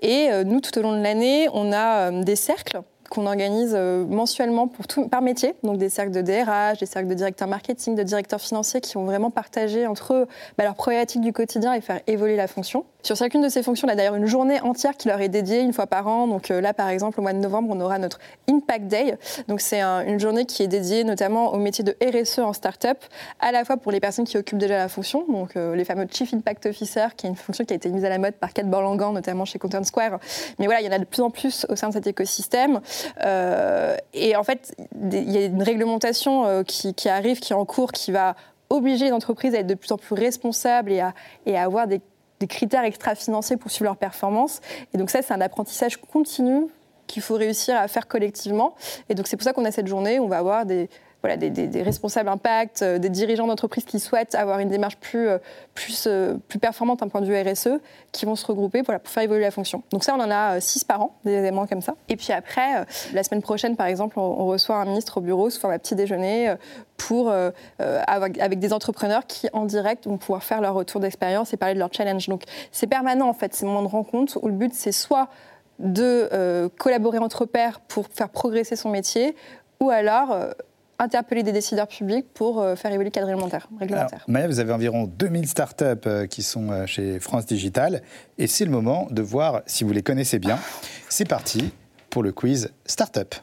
[0.00, 4.04] Et euh, nous, tout au long de l'année, on a des cercles qu'on organise euh,
[4.04, 7.94] mensuellement pour tout, par métier, donc des cercles de DRH, des cercles de directeurs marketing,
[7.94, 10.26] de directeurs financiers qui vont vraiment partager entre eux
[10.58, 12.84] bah, leurs problématiques du quotidien et faire évoluer la fonction.
[13.02, 15.60] Sur chacune de ces fonctions, y a d'ailleurs une journée entière qui leur est dédiée
[15.60, 16.26] une fois par an.
[16.26, 18.18] Donc euh, là, par exemple, au mois de novembre, on aura notre
[18.50, 19.16] Impact Day.
[19.46, 22.98] Donc c'est une journée qui est dédiée notamment au métier de RSE en start-up,
[23.38, 26.06] à la fois pour les personnes qui occupent déjà la fonction, donc euh, les fameux
[26.10, 28.52] Chief Impact Officer, qui est une fonction qui a été mise à la mode par
[28.52, 30.18] Kate Borlangan, notamment chez Content Square.
[30.58, 32.80] Mais voilà, il y en a de plus en plus au sein de cet écosystème.
[33.24, 34.74] Euh, et en fait,
[35.12, 38.36] il y a une réglementation qui, arrive, qui est en cours, qui va
[38.68, 41.14] obliger les entreprises à être de plus en plus responsables et à,
[41.46, 42.00] et à avoir des
[42.40, 44.60] des critères extra-financiers pour suivre leur performance.
[44.92, 46.66] Et donc ça, c'est un apprentissage continu
[47.06, 48.74] qu'il faut réussir à faire collectivement.
[49.08, 50.90] Et donc c'est pour ça qu'on a cette journée où on va avoir des,
[51.34, 55.38] des, responsables impact, euh, des dirigeants d'entreprises qui souhaitent avoir une démarche plus, euh,
[55.74, 57.80] plus, euh, plus performante d'un point de vue RSE,
[58.12, 59.82] qui vont se regrouper pour faire évoluer la fonction.
[59.90, 61.94] Donc ça, on en a six par an, des éléments comme ça.
[62.08, 65.60] Et puis après, la semaine prochaine, par exemple, on, reçoit un ministre au bureau sous
[65.60, 66.54] forme de petit déjeuner
[66.96, 67.32] pour,
[67.78, 71.80] avec des entrepreneurs qui, en direct, vont pouvoir faire leur retour d'expérience et parler de
[71.80, 72.28] leur challenge.
[72.28, 75.28] Donc c'est permanent, en fait, ces moments de rencontre où le but, c'est soit
[75.78, 79.34] de collaborer entre pairs pour faire progresser son métier,
[79.80, 80.36] ou alors
[80.98, 83.68] interpeller des décideurs publics pour euh, faire évoluer le cadre réglementaire.
[83.78, 84.24] réglementaire.
[84.28, 88.02] Maya, vous avez environ 2000 startups euh, qui sont euh, chez France Digital
[88.38, 90.58] et c'est le moment de voir si vous les connaissez bien.
[91.08, 91.72] C'est parti
[92.10, 93.34] pour le quiz Startup.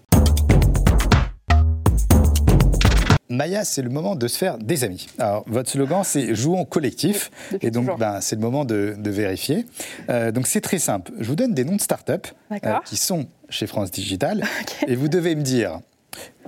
[3.30, 5.08] Maya, c'est le moment de se faire des amis.
[5.18, 7.32] Alors, votre slogan, c'est jouons collectif.
[7.62, 9.66] et donc, ben, c'est le moment de, vérifier.
[10.08, 11.12] donc, c'est très simple.
[11.20, 12.32] Je vous donne des noms de startups
[12.86, 14.44] qui sont chez France Digital.
[14.88, 15.80] Et vous devez me dire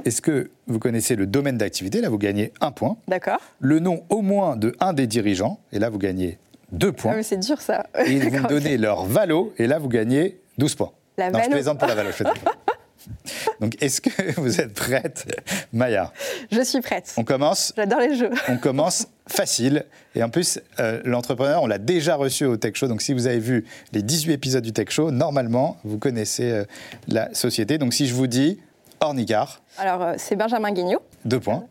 [0.04, 2.02] est-ce que vous connaissez le domaine d'activité?
[2.02, 2.98] Là, vous gagnez un point.
[3.08, 3.40] D'accord.
[3.60, 6.38] Le nom au moins de un des dirigeants, et là, vous gagnez
[6.72, 7.16] deux points.
[7.18, 7.88] Ah, c'est dur ça.
[8.06, 10.92] Et vous me donnez leur valo, et là, vous gagnez 12 points.
[11.18, 12.10] La non, je plaisante pour la valo.
[13.62, 15.26] Donc, est-ce que vous êtes prête,
[15.72, 16.12] Maya?
[16.52, 17.14] Je suis prête.
[17.18, 17.74] On commence?
[17.76, 18.32] J'adore les jeux.
[18.50, 19.86] On commence facile.
[20.16, 22.88] Et en plus, euh, l'entrepreneur, on l'a déjà reçu au Tech Show.
[22.88, 26.66] Donc, si vous avez vu les 18 épisodes du Tech Show, normalement, vous connaissez euh,
[27.08, 27.78] la société.
[27.78, 28.60] Donc, si je vous dis
[29.00, 29.62] Ornigar.
[29.78, 31.00] Alors, euh, c'est Benjamin Guignot.
[31.26, 31.66] Deux points.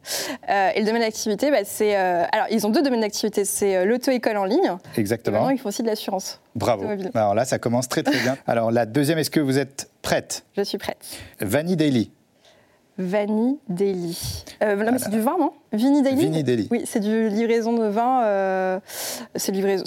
[0.49, 1.97] Euh, et le domaine d'activité, bah, c'est.
[1.97, 3.45] Euh, alors, ils ont deux domaines d'activité.
[3.45, 4.77] C'est l'auto-école en ligne.
[4.97, 5.51] Exactement.
[5.51, 6.41] Et ils font aussi de l'assurance.
[6.55, 6.87] Bravo.
[7.15, 8.37] Alors là, ça commence très, très bien.
[8.47, 10.45] Alors, la deuxième, est-ce que vous êtes prête?
[10.57, 10.99] Je suis prête.
[11.41, 12.11] Vanille Daily.
[12.96, 14.44] Vanille Daily.
[14.62, 16.68] Euh, non, mais c'est du vin, non Vini Daily Vini Daily.
[16.70, 18.24] Oui, c'est du livraison de vin.
[18.24, 18.78] Euh,
[19.35, 19.83] c'est du vin,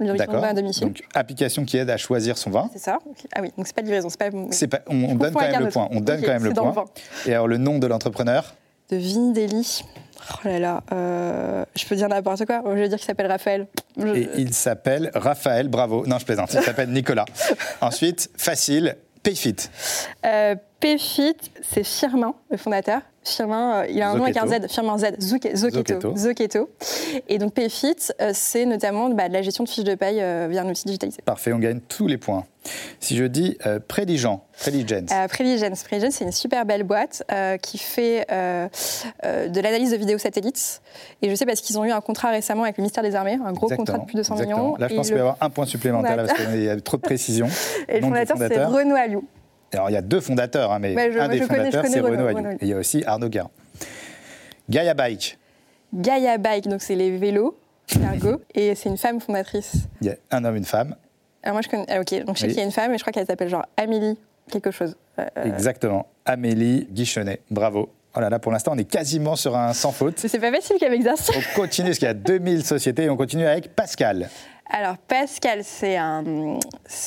[0.00, 0.86] livraison de vin à domicile.
[0.86, 2.70] Donc, application qui aide à choisir son vin.
[2.72, 2.98] C'est ça.
[3.34, 4.08] Ah oui, donc c'est pas de livraison.
[4.18, 5.88] Pas, pas, on, donne quand même le point.
[5.90, 6.74] On donne quand même le point.
[7.26, 8.54] Et alors, le nom de l'entrepreneur
[8.90, 9.84] De Vini Daily.
[10.32, 12.62] Oh là là, euh, je peux dire n'importe quoi.
[12.64, 13.66] Je vais dire qu'il s'appelle Raphaël.
[14.14, 16.06] Et il s'appelle Raphaël, bravo.
[16.06, 17.26] Non, je plaisante, il s'appelle Nicolas.
[17.80, 19.56] Ensuite, facile, Payfit.
[20.24, 23.00] Euh, Payfit, c'est Firmin, le fondateur.
[23.24, 26.16] Firmin, euh, il a un nom avec un Z, Firmin Z, Zoketo.
[26.16, 26.70] Zoketo.
[27.28, 30.62] Et donc Payfit, euh, c'est notamment bah, de la gestion de fiches de paye via
[30.62, 31.22] un outil digitalisé.
[31.24, 32.44] Parfait, on gagne tous les points.
[33.00, 36.14] Si je dis euh, Preligence, Preligence.
[36.14, 37.24] c'est une super belle boîte
[37.62, 40.82] qui fait de l'analyse de vidéos satellites.
[41.22, 43.38] Et je sais parce qu'ils ont eu un contrat récemment avec le ministère des Armées,
[43.44, 44.76] un gros contrat de plus de 200 millions.
[44.76, 46.96] Là, je pense qu'il va y avoir un point supplémentaire parce qu'il y a trop
[46.96, 47.48] de précision.
[47.88, 49.24] Et le fondateur, c'est Renaud Alliou.
[49.72, 52.28] Alors, il y a deux fondateurs, hein, mais un des fondateurs, c'est Renaud.
[52.28, 53.50] Et il y a aussi Arnaud Guérin.
[54.68, 55.38] Gaia Bike.
[55.92, 59.74] Gaia Bike, donc c'est les vélos, cargo, et c'est une femme fondatrice.
[60.00, 60.96] Il y a un homme, une femme.
[61.42, 61.86] Alors moi, je connais.
[61.88, 63.48] Ah, ok, donc je sais qu'il y a une femme, et je crois qu'elle s'appelle
[63.48, 64.18] genre Amélie
[64.50, 64.96] quelque chose.
[65.18, 66.06] Euh, Exactement.
[66.24, 67.40] Amélie Guichonnet.
[67.50, 67.92] Bravo.
[68.14, 70.18] Oh là là, pour l'instant, on est quasiment sur un sans faute.
[70.18, 71.30] C'est pas facile comme exercice.
[71.36, 74.30] On continue, parce qu'il y a 2000 sociétés, et on continue avec Pascal.
[74.68, 76.24] Alors, Pascal, c'est un,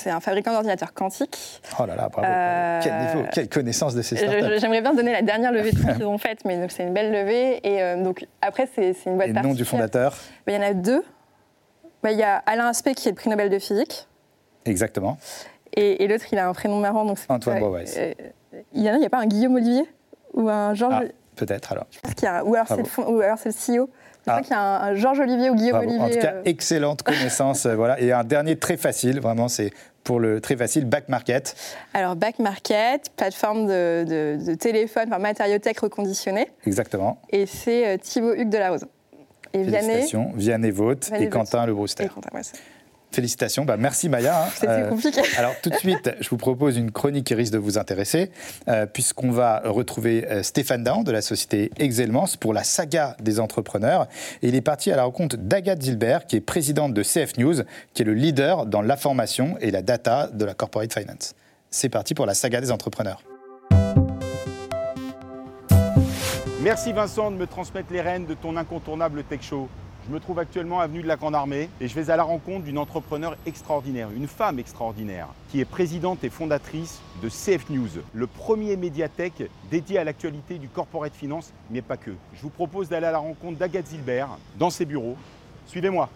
[0.06, 1.62] un fabricant d'ordinateurs quantiques.
[1.78, 2.28] Oh là là, bravo.
[2.28, 4.60] Euh, quel niveau, quelle connaissance de ces startups.
[4.60, 7.12] J'aimerais bien donner la dernière levée de fonds qu'ils ont faite, mais c'est une belle
[7.12, 7.60] levée.
[7.68, 10.16] Et euh, donc, après, c'est une boîte Et le nom du fondateur
[10.48, 11.04] Il y en a deux.
[12.02, 14.08] Bah, il y a Alain Aspect, qui est le prix Nobel de physique.
[14.66, 15.18] Exactement.
[15.76, 17.06] Et, l'autre, il a un prénom marrant.
[17.06, 17.80] Donc Antoine Bois.
[17.98, 18.14] Euh,
[18.74, 19.86] il y en a, n'y a pas un Guillaume Olivier
[20.34, 21.86] Ou un Georges ah, Peut-être alors.
[21.92, 23.90] Je pense qu'il y a, ou alors c'est le, CEO.
[24.30, 24.42] Je ah.
[24.42, 26.00] qu'il y a un, Georges Olivier ou Guillaume Olivier.
[26.00, 26.42] En tout cas, euh.
[26.46, 27.66] excellente connaissance.
[27.66, 28.00] Euh, voilà.
[28.00, 29.72] Et un dernier très facile, vraiment, c'est
[30.04, 31.56] pour le très facile, Back Market.
[31.94, 36.48] Alors, Back Market, plateforme de, de, téléphone, enfin, matériothèque reconditionnée.
[36.66, 37.20] Exactement.
[37.30, 38.86] Et c'est euh, Thibaut Hugues de la Rose.
[39.54, 39.64] Et.
[39.64, 40.74] Vianney, Vianney
[41.20, 42.04] et Quentin Le Brewster.
[42.04, 42.30] Et Quentin,
[43.12, 44.44] Félicitations, bah, merci Maya.
[44.44, 44.50] Hein.
[44.54, 45.22] C'était euh, compliqué.
[45.38, 48.30] Alors tout de suite, je vous propose une chronique qui risque de vous intéresser,
[48.68, 53.40] euh, puisqu'on va retrouver euh, Stéphane Dahan de la société Excelmans pour la saga des
[53.40, 54.08] entrepreneurs.
[54.44, 57.56] Et il est parti à la rencontre d'Agathe Zilbert, qui est présidente de CF News,
[57.94, 61.34] qui est le leader dans l'information et la data de la corporate finance.
[61.72, 63.24] C'est parti pour la saga des entrepreneurs.
[66.62, 69.68] Merci Vincent de me transmettre les rênes de ton incontournable tech show.
[70.10, 72.66] Je me trouve actuellement avenue de la Grande Armée et je vais à la rencontre
[72.66, 78.26] d'une entrepreneur extraordinaire, une femme extraordinaire, qui est présidente et fondatrice de CF News, le
[78.26, 82.10] premier médiathèque dédié à l'actualité du corporate finance, mais pas que.
[82.34, 85.16] Je vous propose d'aller à la rencontre d'Agathe Zilbert dans ses bureaux.
[85.68, 86.10] Suivez-moi.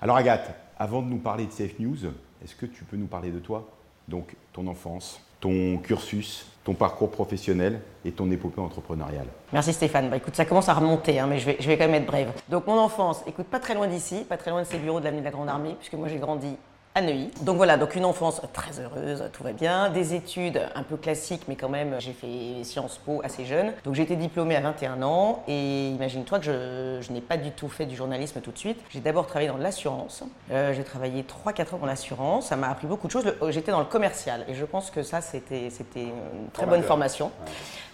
[0.00, 2.06] Alors Agathe, avant de nous parler de CF News,
[2.42, 3.68] est-ce que tu peux nous parler de toi?
[4.08, 9.28] Donc ton enfance, ton cursus, ton parcours professionnel et ton épopée entrepreneuriale.
[9.52, 10.10] Merci Stéphane.
[10.10, 12.32] Bah, écoute, ça commence à remonter, hein, mais je vais, je quand même être brève.
[12.48, 15.04] Donc mon enfance, écoute, pas très loin d'ici, pas très loin de ces bureaux de
[15.04, 16.56] l'avenue de la Grande Armée, puisque moi j'ai grandi
[16.96, 17.30] à Neuilly.
[17.42, 19.90] Donc voilà, donc une enfance très heureuse, tout va bien.
[19.90, 23.74] Des études un peu classiques, mais quand même, j'ai fait Sciences Po assez jeune.
[23.84, 27.68] Donc j'ai été diplômée à 21 ans et imagine-toi que je, n'ai pas du tout
[27.68, 28.78] fait du journalisme tout de suite.
[28.88, 30.24] J'ai d'abord travaillé dans l'assurance.
[30.50, 32.46] Euh, j'ai travaillé 3-4 ans dans l'assurance.
[32.46, 33.30] Ça m'a appris beaucoup de choses.
[33.50, 37.30] J'étais dans le commercial et je pense que ça, c'était une très bonne formation.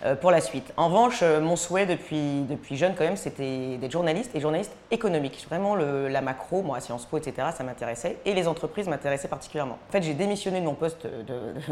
[0.05, 0.73] Euh, pour la suite.
[0.77, 4.73] En revanche, euh, mon souhait depuis, depuis jeune, quand même, c'était d'être journaliste et journaliste
[4.91, 5.47] économique.
[5.49, 8.17] Vraiment, le, la macro, moi, Sciences Po, etc., ça m'intéressait.
[8.25, 9.79] Et les entreprises m'intéressaient particulièrement.
[9.89, 11.07] En fait, j'ai démissionné de mon poste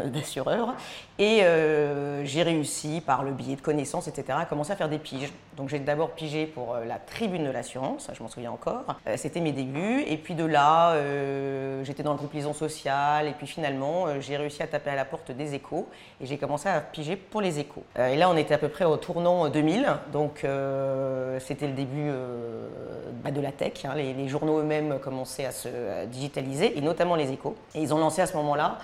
[0.05, 0.75] d'assureur
[1.19, 4.99] et euh, j'ai réussi, par le biais de connaissances, etc., à commencer à faire des
[4.99, 5.31] piges.
[5.57, 8.83] Donc, j'ai d'abord pigé pour la tribune de l'assurance, je m'en souviens encore.
[9.15, 10.03] c'était mes débuts.
[10.07, 10.95] Et puis de là,
[11.83, 13.27] j'étais dans le groupe Liaison Sociale.
[13.27, 15.87] Et puis finalement, j'ai réussi à taper à la porte des échos
[16.19, 17.83] et j'ai commencé à piger pour les échos
[18.21, 22.67] là, on était à peu près au tournant 2000, donc euh, c'était le début euh,
[23.23, 23.83] bah, de la tech.
[23.85, 23.93] Hein.
[23.95, 27.55] Les, journaux eux-mêmes commençaient à se digitaliser, et notamment les échos.
[27.75, 28.77] Et ils ont lancé à ce moment-là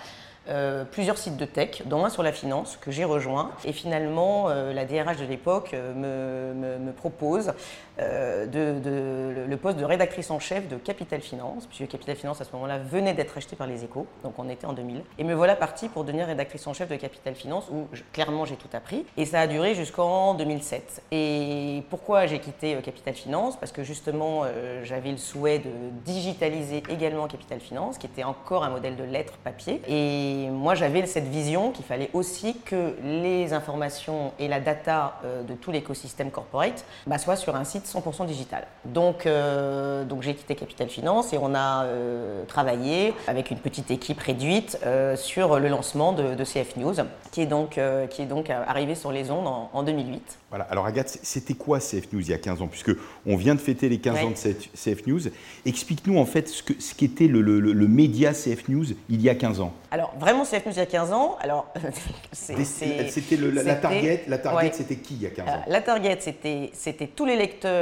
[0.48, 3.50] euh, plusieurs sites de tech, dont un sur la finance que j'ai rejoint.
[3.66, 7.52] Et finalement, euh, la DRH de l'époque euh, me, me, propose
[7.98, 12.52] de, le poste de rédactrice en chef de Capital Finance, puisque Capital Finance à ce
[12.52, 15.02] moment-là venait d'être acheté par les échos, donc on était en 2000.
[15.18, 18.56] Et me voilà partie pour devenir rédactrice en chef de Capital Finance, où clairement j'ai
[18.56, 19.04] tout appris.
[19.16, 21.02] Et ça a duré jusqu'en 2007.
[21.10, 23.56] Et pourquoi j'ai quitté Capital Finance?
[23.56, 24.44] Parce que justement,
[24.84, 25.70] j'avais le souhait de
[26.04, 29.82] digitaliser également Capital Finance, qui était encore un modèle de lettres papier.
[29.88, 35.42] Et moi, j'avais cette vision qu'il fallait aussi que les informations et la data euh,
[35.42, 38.66] de tout l'écosystème corporate bah, soient sur un site 100% digital.
[38.84, 43.90] Donc, euh, donc j'ai quitté Capital Finance et on a euh, travaillé avec une petite
[43.90, 44.78] équipe réduite
[45.16, 46.94] sur le lancement de, CF News,
[47.32, 50.38] qui est donc, qui est donc arrivé sur les ondes en 2008.
[50.50, 50.66] Voilà.
[50.70, 52.68] Alors Agathe, c'était quoi CF News il y a 15 ans?
[52.68, 52.92] Puisque
[53.26, 55.20] on vient de fêter les 15 ans de CF News.
[55.66, 56.62] Explique-nous en fait ce
[56.94, 59.74] qu'était ce le, le, média CF News il y a 15 ans.
[59.90, 61.66] Alors vraiment CF News il y a 15 ans, alors
[62.32, 65.64] c'était la target, la target c'était qui il y a 15 ans?
[65.66, 66.18] La target
[66.72, 67.77] c'était tous les lecteurs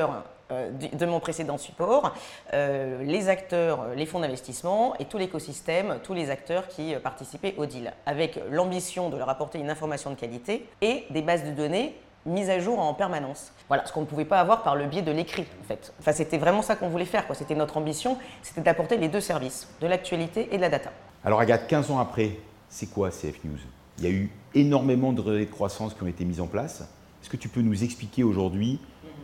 [0.53, 2.15] euh, de mon précédent support,
[2.55, 7.55] euh, les acteurs, les fonds d'investissement et tout l'écosystème, tous les acteurs qui euh, participaient
[7.57, 11.51] au deal, avec l'ambition de leur apporter une information de qualité et des bases de
[11.51, 13.53] données mise à jour en permanence.
[13.67, 15.93] Voilà, ce qu'on ne pouvait pas avoir par le biais de l'écrit, en fait.
[15.99, 19.69] Enfin, c'était vraiment ça qu'on voulait faire, C'était notre ambition, c'était d'apporter les deux services,
[19.81, 20.93] de l'actualité et de la data.
[21.25, 22.31] Alors, Agathe, 15 ans après,
[22.69, 23.59] c'est quoi CF News?
[23.99, 26.83] Il y a eu énormément de relais de croissance qui ont été mis en place.
[27.23, 28.79] Est-ce que tu peux nous expliquer aujourd'hui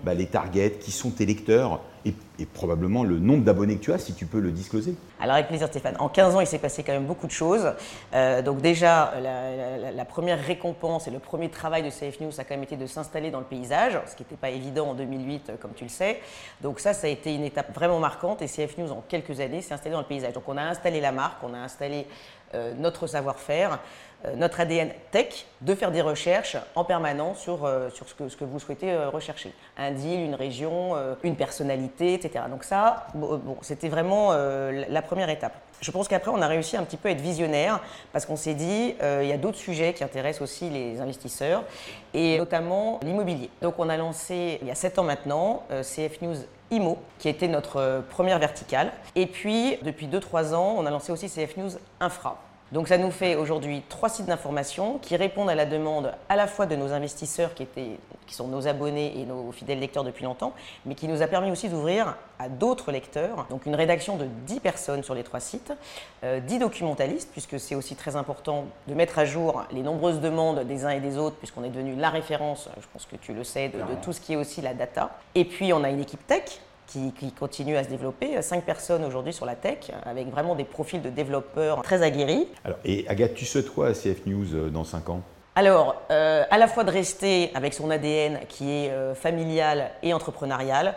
[0.05, 2.15] bah, les targets, qui sont tes lecteurs et,
[2.55, 4.97] probablement le nombre d'abonnés que tu as, si tu peux le discloser.
[5.21, 5.95] Alors avec plaisir Stéphane.
[6.01, 7.73] En 15 ans, il s'est passé quand même beaucoup de choses.
[8.15, 12.55] Euh, donc déjà, la, première récompense et le premier travail de CF News, a quand
[12.55, 15.57] même été de s'installer dans le paysage, ce qui n'était pas évident en 2008, euh,
[15.57, 16.21] comme tu le sais.
[16.63, 19.63] Donc ça, ça a été une étape vraiment marquante et CF News, en quelques années,
[19.63, 20.33] s'est installé dans le paysage.
[20.33, 22.09] Donc on a installé la marque, on a installé
[22.55, 23.79] euh, notre savoir-faire.
[24.25, 28.45] Euh, notre ADN tech de faire des recherches en permanence sur, euh, sur ce, que,
[28.45, 29.53] vous souhaitez euh, rechercher.
[29.77, 32.45] Un deal, une région, une personnalité, etc.
[32.51, 35.55] Donc ça, bon, c'était vraiment la première étape.
[35.81, 37.81] Je pense qu'après, on a réussi un petit peu à être visionnaire
[38.13, 41.65] parce qu'on s'est dit, il y a d'autres sujets qui intéressent aussi les investisseurs
[42.13, 43.51] et notamment l'immobilier.
[43.63, 46.37] Donc on a lancé, il y a 7 ans maintenant, CF News
[46.71, 48.93] IMO, qui était notre première verticale.
[49.17, 52.39] Et puis, depuis 2-3 ans, on a lancé aussi CF News Infra.
[52.73, 56.47] Donc ça nous fait aujourd'hui trois sites d'information qui répondent à la demande à la
[56.47, 60.25] fois de nos investisseurs qui, étaient, qui sont nos abonnés et nos fidèles lecteurs depuis
[60.25, 60.55] longtemps,
[60.87, 63.47] mais qui nous a permis aussi d'ouvrir à d'autres lecteurs.
[63.51, 65.75] Donc une rédaction de 10 personnes sur les trois sites,
[66.23, 70.61] 10 euh, documentalistes, puisque c'est aussi très important de mettre à jour les nombreuses demandes
[70.61, 73.45] des uns et des autres, puisqu'on est devenu la référence, je pense que tu le
[73.45, 75.11] sais, de tout ce qui est aussi la data.
[75.35, 76.61] Et puis on a une équipe tech
[76.93, 78.41] qui, continue à se développer.
[78.43, 82.49] Cinq personnes aujourd'hui sur la tech, avec vraiment des profils de développeurs très aguerris.
[82.65, 85.23] Alors, et Agathe, tu souhaites quoi à CF News euh, dans cinq ans?
[85.55, 90.15] Alors, euh, à la fois de rester avec son ADN qui est euh, familial et
[90.15, 90.95] entrepreneurial,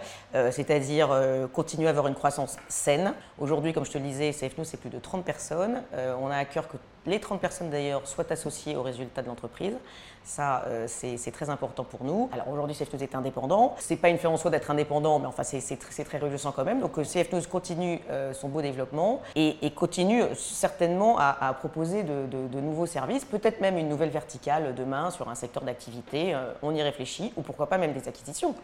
[0.52, 1.18] c'est-à-dire
[1.54, 3.14] continuer à avoir une croissance saine.
[3.40, 5.82] Aujourd'hui, comme je te le disais, CF News, c'est plus de 30 personnes.
[6.22, 9.78] on a à cœur que les 30 personnes d'ailleurs soient associées aux résultats de l'entreprise.
[10.26, 12.30] Ça, euh, c'est très important pour nous.
[12.34, 13.76] Alors aujourd'hui, CF News est indépendant.
[13.78, 16.82] C'est pas une fin en soi d'être indépendant, mais enfin, c'est très réjouissant quand même.
[16.82, 22.60] Donc euh, CF News continue euh, son beau développement et, continue certainement à, proposer de,
[22.60, 26.36] nouveaux services, peut-être même une nouvelle verticale demain sur un secteur d'activité.
[26.64, 28.56] on y réfléchit, ou pourquoi pas même des acquisitions.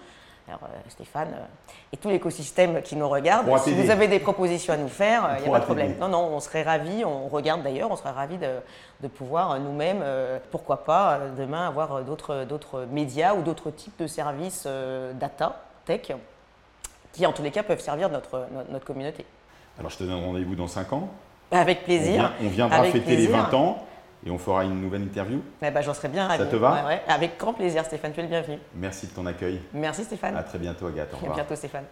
[0.48, 1.34] Alors Stéphane
[1.94, 5.44] et tout l'écosystème qui nous regarde, si vous avez des propositions à nous faire, il
[5.44, 5.96] n'y a pas de problème.
[6.00, 8.60] Non, non, on serait ravis, on regarde d'ailleurs, on serait ravis de,
[9.02, 14.08] de pouvoir nous-mêmes, euh, pourquoi pas, euh, demain avoir d'autres médias ou d'autres types de
[14.08, 16.12] services euh, data, tech,
[17.14, 19.26] qui en tous les cas peuvent servir notre, notre, communauté.
[19.80, 21.10] Alors je te donne rendez-vous dans 5 ans.
[21.52, 22.32] Avec plaisir.
[22.42, 23.86] On, viendra fêter les 20 ans
[24.26, 25.42] et on fera une nouvelle interview.
[25.62, 26.44] Eh ben, J'en serais bien ravi.
[26.44, 28.14] Ça te va Avec grand plaisir, Stéphane.
[28.14, 28.58] Tu es le bienvenu.
[28.76, 29.60] Merci de ton accueil.
[29.74, 30.36] Merci, Stéphane.
[30.36, 31.14] À très bientôt, Agathe.
[31.14, 31.34] Au revoir.
[31.34, 31.86] À bientôt, Stéphane.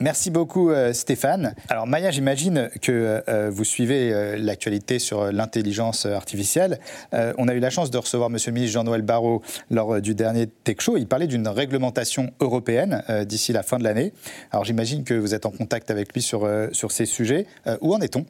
[0.00, 1.56] Merci beaucoup euh, Stéphane.
[1.68, 6.78] Alors Maya, j'imagine que euh, vous suivez euh, l'actualité sur l'intelligence artificielle.
[7.12, 10.46] on a eu la chance de recevoir Monsieur le ministre Jean-Noël Barrot lors du dernier
[10.46, 10.96] Tech Show.
[10.96, 14.12] Il parlait d'une réglementation européenne d'ici la fin de l'année.
[14.52, 17.46] Alors j'imagine que vous êtes en contact avec lui sur, sur ces sujets.
[17.80, 18.24] où en est-on?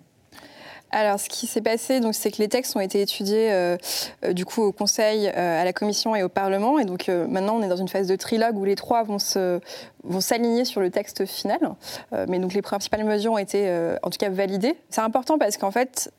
[0.90, 3.76] Alors, ce qui s'est passé, donc, c'est que les textes ont été étudiés euh,
[4.24, 7.56] euh, du coup au Conseil, euh, à la Commission et au Parlement, et donc maintenant
[7.56, 9.18] on est dans une phase de trilogue où les trois vont
[10.04, 11.58] vont s'aligner sur le texte final.
[12.28, 13.70] mais donc les principales mesures ont été,
[14.02, 14.76] en tout cas, validées.
[14.90, 16.10] C'est important parce qu'en fait,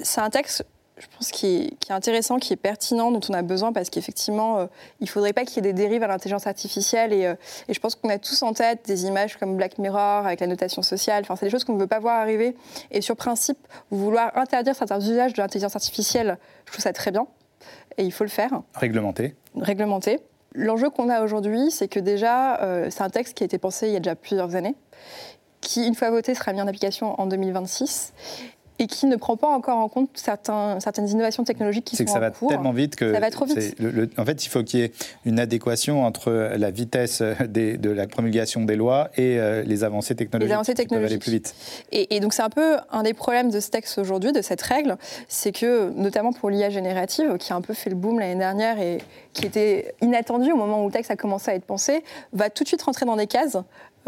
[0.00, 0.64] c'est un texte
[0.98, 3.90] je pense, qui est, qui est, intéressant, qui est pertinent, dont on a besoin, parce
[3.90, 4.66] qu'effectivement, euh,
[5.00, 7.12] il ne faudrait pas qu'il y ait des dérives à l'intelligence artificielle.
[7.12, 7.34] Et, euh,
[7.68, 10.46] et, je pense qu'on a tous en tête des images comme Black Mirror, avec la
[10.46, 11.22] notation sociale.
[11.22, 12.56] Enfin, c'est des choses qu'on ne veut pas voir arriver.
[12.90, 13.58] Et sur principe,
[13.90, 17.26] vouloir interdire certains usages de l'intelligence artificielle, je trouve ça très bien.
[17.96, 18.62] Et il faut le faire.
[18.74, 19.34] Réglementer.
[19.56, 20.20] Réglementer.
[20.54, 23.88] L'enjeu qu'on a aujourd'hui, c'est que déjà, euh, c'est un texte qui a été pensé
[23.88, 24.74] il y a déjà plusieurs années
[25.60, 28.12] qui, une fois voté, sera mis en application en 2026
[28.78, 32.06] et qui ne prend pas encore en compte certains, certaines innovations technologiques qui sont en
[32.06, 32.14] cours.
[32.14, 33.12] C'est que ça va tellement vite que...
[33.12, 33.76] Ça va trop vite.
[34.16, 34.92] en fait, il faut qu'il y ait
[35.24, 40.48] une adéquation entre la vitesse de la promulgation des lois et euh, les avancées technologiques.
[40.48, 41.20] Les avancées technologiques.
[41.20, 41.54] Qui peuvent aller plus vite.
[41.92, 44.62] Et, et donc c'est un peu un des problèmes de ce texte aujourd'hui, de cette
[44.62, 44.96] règle,
[45.28, 48.80] c'est que, notamment pour l'IA générative, qui a un peu fait le boom l'année dernière
[48.80, 48.98] et
[49.32, 52.64] qui était inattendu au moment où le texte a commencé à être pensé, va tout
[52.64, 53.58] de suite rentrer dans des cases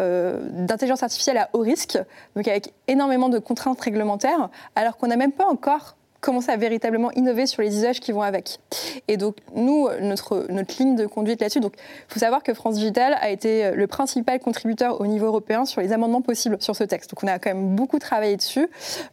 [0.00, 1.98] euh, d'intelligence artificielle à haut risque,
[2.34, 7.10] donc avec énormément de contraintes réglementaires, alors qu'on n'a même pas encore commencé à véritablement
[7.12, 8.58] innover sur les usages qui vont avec.
[9.08, 12.74] Et donc, nous, notre, notre ligne de conduite là-dessus, donc, il faut savoir que France
[12.74, 16.84] Digital a été le principal contributeur au niveau européen sur les amendements possibles sur ce
[16.84, 17.10] texte.
[17.10, 18.68] Donc, on a quand même beaucoup travaillé dessus.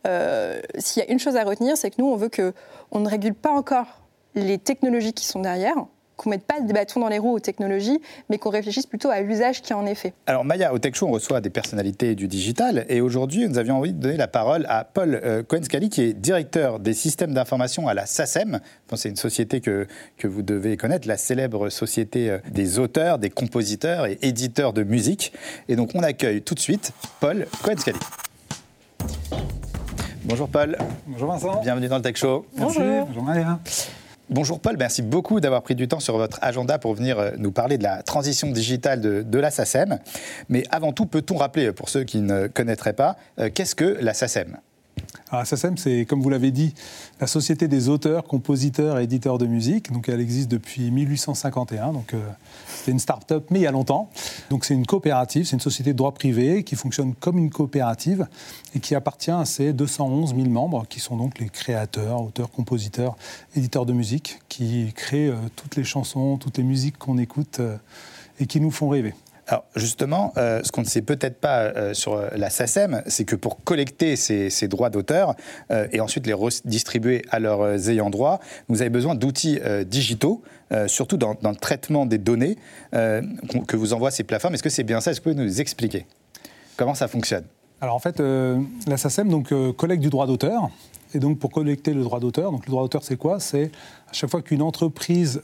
[0.05, 3.07] Euh, s'il y a une chose à retenir, c'est que nous, on veut qu'on ne
[3.07, 4.01] régule pas encore
[4.35, 5.75] les technologies qui sont derrière,
[6.17, 9.09] qu'on ne mette pas des bâtons dans les roues aux technologies, mais qu'on réfléchisse plutôt
[9.09, 10.13] à l'usage qui en est fait.
[10.25, 13.77] Alors Maya, au Tech Show, on reçoit des personnalités du digital, et aujourd'hui, nous avions
[13.77, 17.87] envie de donner la parole à Paul euh, Cohen-Scali, qui est directeur des systèmes d'information
[17.87, 18.59] à la SACEM.
[18.95, 23.29] C'est une société que, que vous devez connaître, la célèbre société euh, des auteurs, des
[23.29, 25.33] compositeurs et éditeurs de musique.
[25.69, 27.99] Et donc on accueille tout de suite Paul Cohen-Scali.
[30.23, 30.77] Bonjour Paul.
[31.05, 31.61] Bonjour Vincent.
[31.61, 32.45] Bienvenue dans le Tech Show.
[32.57, 32.79] Merci.
[32.79, 33.59] Bonjour, Bonjour Maya.
[34.29, 37.53] Bonjour Paul, merci beaucoup d'avoir pris du temps sur votre agenda pour venir euh, nous
[37.53, 39.99] parler de la transition digitale de, la SACEM.
[40.49, 44.13] Mais avant tout, peut-on rappeler, pour ceux qui ne connaîtraient pas, euh, qu'est-ce que la
[44.13, 44.57] SACEM?
[45.29, 46.73] Alors, c'est, comme vous l'avez dit,
[47.19, 49.91] la Société des auteurs, compositeurs et éditeurs de musique.
[49.91, 51.91] Donc, elle existe depuis 1851.
[51.91, 52.19] Donc, euh,
[52.67, 54.09] c'est une start-up, mais il y a longtemps.
[54.49, 58.25] Donc, c'est une coopérative, c'est une société de droit privé qui fonctionne comme une coopérative
[58.73, 63.17] et qui appartient à ces 211 000 membres, qui sont donc les créateurs, auteurs, compositeurs,
[63.53, 67.75] éditeurs de musique, qui créent euh, toutes les chansons, toutes les musiques qu'on écoute euh,
[68.39, 69.13] et qui nous font rêver.
[69.49, 73.23] Alors justement, euh, ce qu'on ne sait peut-être pas euh, sur euh, la SACEM, c'est
[73.23, 75.35] que pour collecter ces, droits d'auteur
[75.91, 80.41] et ensuite les redistribuer à leurs ayants droit, vous avez besoin d'outils digitaux,
[80.87, 82.57] surtout dans, le traitement des données
[82.91, 84.55] que vous envoient ces plateformes.
[84.55, 85.11] Est-ce que c'est bien ça?
[85.11, 86.05] Est-ce que vous pouvez nous expliquer
[86.75, 87.45] comment ça fonctionne?
[87.79, 90.69] Alors en fait, la SACEM donc, collecte du droit d'auteur.
[91.13, 93.39] Et donc pour collecter le droit d'auteur, le droit d'auteur c'est quoi?
[93.39, 93.71] C'est
[94.09, 95.41] à chaque fois qu'une entreprise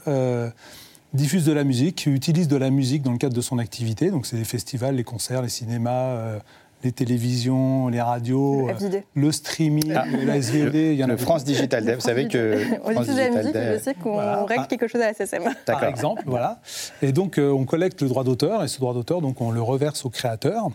[1.14, 4.10] diffuse de la musique, utilise de la musique dans le cadre de son activité.
[4.10, 6.38] Donc, c'est les festivals, les concerts, les cinémas, euh,
[6.82, 10.74] les télévisions, les radios, euh, le streaming, ah, la SVOD.
[10.74, 11.94] Il y en a le France Digital Day.
[11.94, 12.58] Vous savez que.
[12.84, 15.44] on diffuse de la musique, je sais qu'on règle quelque chose à la SSM.
[15.66, 16.60] Par exemple, voilà.
[17.00, 19.62] Et donc, euh, on collecte le droit d'auteur, et ce droit d'auteur, donc, on le
[19.62, 20.68] reverse au créateur.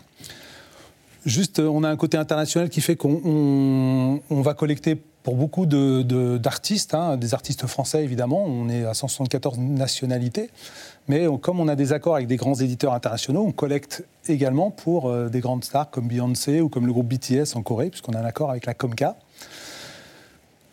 [1.26, 7.16] Juste, on a un côté international qui fait qu'on va collecter pour beaucoup d'artistes, hein,
[7.16, 10.50] des artistes français évidemment, on est à 174 nationalités,
[11.08, 15.08] mais comme on a des accords avec des grands éditeurs internationaux, on collecte également pour
[15.08, 18.20] euh, des grandes stars comme Beyoncé ou comme le groupe BTS en Corée, puisqu'on a
[18.20, 19.16] un accord avec la Comca.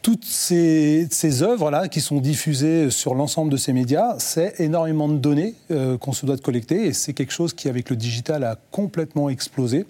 [0.02, 5.18] Toutes ces, ces œuvres-là qui sont diffusées sur l'ensemble de ces médias, c'est énormément de
[5.18, 8.46] données euh, qu'on se doit de collecter et c'est quelque chose qui, avec le digital,
[8.46, 9.86] a complètement explosé.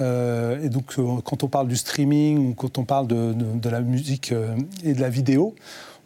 [0.00, 3.80] Euh, et donc, euh, quand on parle du streaming ou quand on parle de, la
[3.80, 5.54] musique euh, et de la vidéo,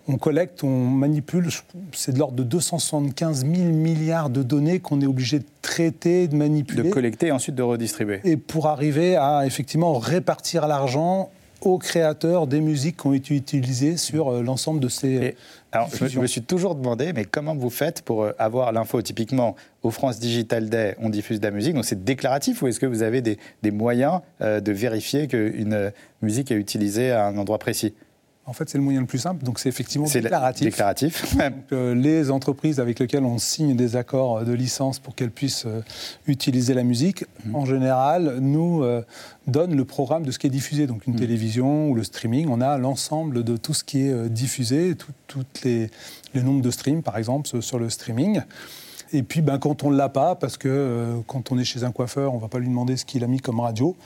[0.09, 1.49] on collecte, on manipule,
[1.93, 6.37] c'est de l'ordre de 275 000 milliards de données qu'on est obligé de traiter, de
[6.37, 6.85] manipuler.
[6.85, 8.21] De collecter et ensuite de redistribuer.
[8.25, 11.31] Et pour arriver à effectivement répartir l'argent
[11.61, 15.37] aux créateurs des musiques qui ont été utilisées sur l'ensemble de ces.
[15.73, 19.91] alors, je me, suis toujours demandé, mais comment vous faites pour avoir l'info Typiquement, au
[19.91, 23.03] France Digital Day, on diffuse de la musique, donc c'est déclaratif ou est-ce que vous
[23.03, 23.39] avez des,
[23.71, 25.93] moyens euh, de vérifier qu'une
[26.23, 27.95] musique est utilisée à un endroit précis?
[28.47, 30.65] En fait, c'est le moyen le plus simple, donc c'est effectivement déclaratif.
[30.65, 31.37] déclaratif.
[31.73, 35.83] Euh, les entreprises avec lesquelles on signe des accords de licence pour qu'elles puissent euh,
[36.27, 37.55] utiliser la musique, mmh.
[37.55, 38.83] en général, nous
[39.47, 40.87] donnent le programme de ce qui est diffusé.
[40.87, 41.21] Donc une mmh.
[41.21, 45.91] télévision ou le streaming, on a l'ensemble de tout ce qui est diffusé, tous les,
[46.35, 48.41] les nombres de streams, par exemple, sur le streaming.
[49.13, 51.83] Et puis, ben, quand on ne l'a pas, parce que euh, quand on est chez
[51.83, 53.97] un coiffeur, on ne va pas lui demander ce qu'il a mis comme radio,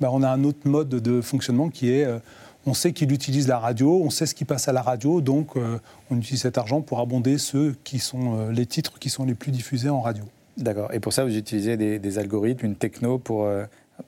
[0.00, 2.18] ben, on a un autre mode de fonctionnement qui est euh,
[2.66, 5.56] on sait qu'il utilise la radio, on sait ce qui passe à la radio, donc
[5.56, 5.78] euh,
[6.10, 9.52] on utilise cet argent pour abonder ceux qui sont les titres qui sont les plus
[9.52, 10.24] diffusés en radio.
[10.56, 10.92] D'accord.
[10.92, 13.48] Et pour ça, vous utilisez des, algorithmes, une techno pour.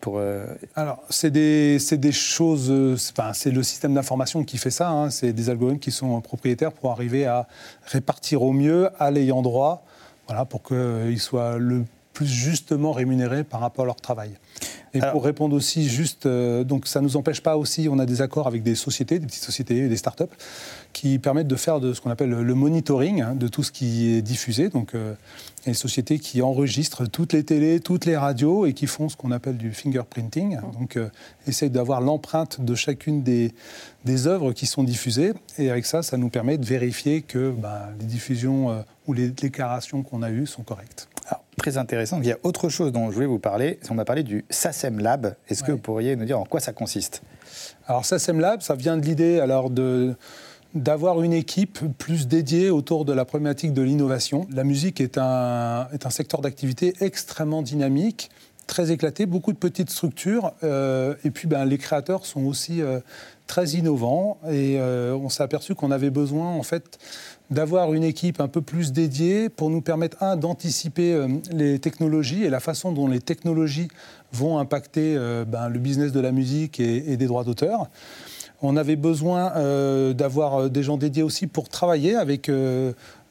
[0.00, 0.20] pour
[0.76, 3.00] Alors, c'est des, des, choses.
[3.32, 4.90] c'est le système d'information qui fait ça.
[4.90, 5.08] Hein.
[5.08, 7.48] c'est des algorithmes qui sont propriétaires pour arriver à
[7.86, 9.84] répartir au mieux à l'ayant droit
[10.26, 11.84] voilà, pour qu'ils soient le
[12.14, 14.30] plus justement rémunérés par rapport à leur travail.
[14.94, 18.06] Et pour répondre aussi juste, euh, donc ça ne nous empêche pas aussi, on a
[18.06, 20.22] des accords avec des sociétés, des petites sociétés, des startups,
[20.92, 24.10] qui permettent de faire de ce qu'on appelle le monitoring hein, de tout ce qui
[24.12, 24.68] est diffusé.
[24.68, 25.14] Donc euh,
[25.58, 28.86] il y a des sociétés qui enregistrent toutes les télés, toutes les radios et qui
[28.86, 30.58] font ce qu'on appelle du fingerprinting.
[30.78, 31.08] Donc euh,
[31.48, 33.52] essayent d'avoir l'empreinte de chacune des,
[34.04, 35.32] des œuvres qui sont diffusées.
[35.58, 40.04] Et avec ça, ça nous permet de vérifier que bah, les diffusions ou les déclarations
[40.04, 41.08] qu'on a eues sont correctes
[41.56, 42.20] très intéressant.
[42.20, 43.78] Il y a autre chose dont je voulais vous parler.
[43.90, 45.34] On m'a parlé du SACEM Lab.
[45.48, 47.22] Est-ce que vous pourriez nous dire en quoi ça consiste?
[47.86, 50.14] Alors SACEM Lab, ça vient de l'idée alors de
[50.74, 54.46] d'avoir une équipe plus dédiée autour de la problématique de l'innovation.
[54.50, 58.28] La musique est un, est un secteur d'activité extrêmement dynamique,
[58.66, 62.98] très éclaté, beaucoup de petites structures, euh, et puis ben, les créateurs sont aussi euh,
[63.46, 66.98] très innovants, et euh, on s'est aperçu qu'on avait besoin en fait
[67.50, 72.44] d'avoir une équipe un peu plus dédiée pour nous permettre, un, d'anticiper euh, les technologies
[72.44, 73.88] et la façon dont les technologies
[74.32, 77.88] vont impacter euh, ben, le business de la musique et, des droits d'auteur.
[78.62, 79.52] On avait besoin
[80.14, 82.50] d'avoir des gens dédiés aussi pour travailler avec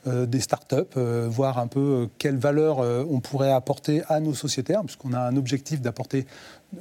[0.06, 0.98] des startups,
[1.28, 2.80] voir un peu quelle valeur
[3.10, 6.26] on pourrait apporter à nos sociétaires, puisqu'on a un objectif d'apporter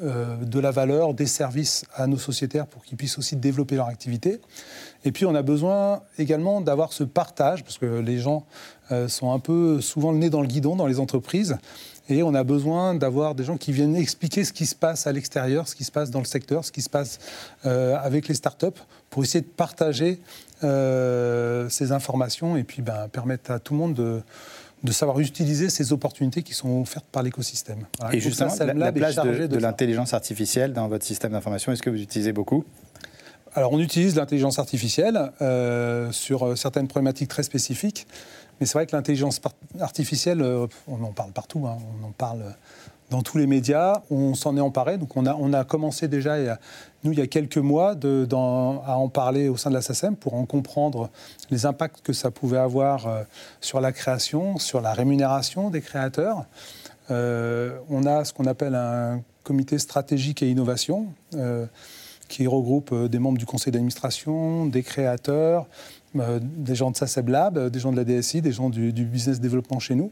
[0.00, 4.40] de la valeur, des services à nos sociétaires pour qu'ils puissent aussi développer leur activité.
[5.04, 8.44] Et puis on a besoin également d'avoir ce partage, parce que les gens
[8.90, 11.58] euh, sont un peu souvent le nez dans le guidon dans les entreprises.
[12.08, 15.12] Et on a besoin d'avoir des gens qui viennent expliquer ce qui se passe à
[15.12, 17.20] l'extérieur, ce qui se passe dans le secteur, ce qui se passe
[17.62, 18.66] avec les startups,
[19.08, 20.20] pour essayer de partager
[20.62, 24.22] ces informations et puis ben, permettre à tout le monde de
[24.82, 27.86] de savoir utiliser ces opportunités qui sont offertes par l'écosystème.
[28.12, 32.32] Et justement, la, place de, l'intelligence artificielle dans votre système d'information, est-ce que vous utilisez
[32.32, 32.64] beaucoup?
[33.54, 38.06] Alors on utilise l'intelligence artificielle euh, sur euh, certaines problématiques très spécifiques,
[38.58, 39.42] mais c'est vrai que l'intelligence
[39.78, 41.76] artificielle, euh, on en parle partout, hein.
[42.00, 42.42] on en parle
[43.10, 46.38] dans tous les médias, on s'en est emparé, donc on a, on a commencé déjà,
[47.04, 50.34] nous, il y a quelques mois, à en parler au sein de la SACEM pour
[50.34, 51.10] en comprendre
[51.50, 53.08] les impacts que ça pouvait avoir
[53.60, 56.44] sur la création, sur la rémunération des créateurs.
[57.10, 61.08] on a ce qu'on appelle un comité stratégique et innovation
[62.32, 65.66] qui regroupe euh, des membres du conseil d'administration, des créateurs,
[66.16, 68.90] euh, des gens de SACEB Lab, euh, des gens de la DSI, des gens du,
[68.90, 70.10] business développement chez nous.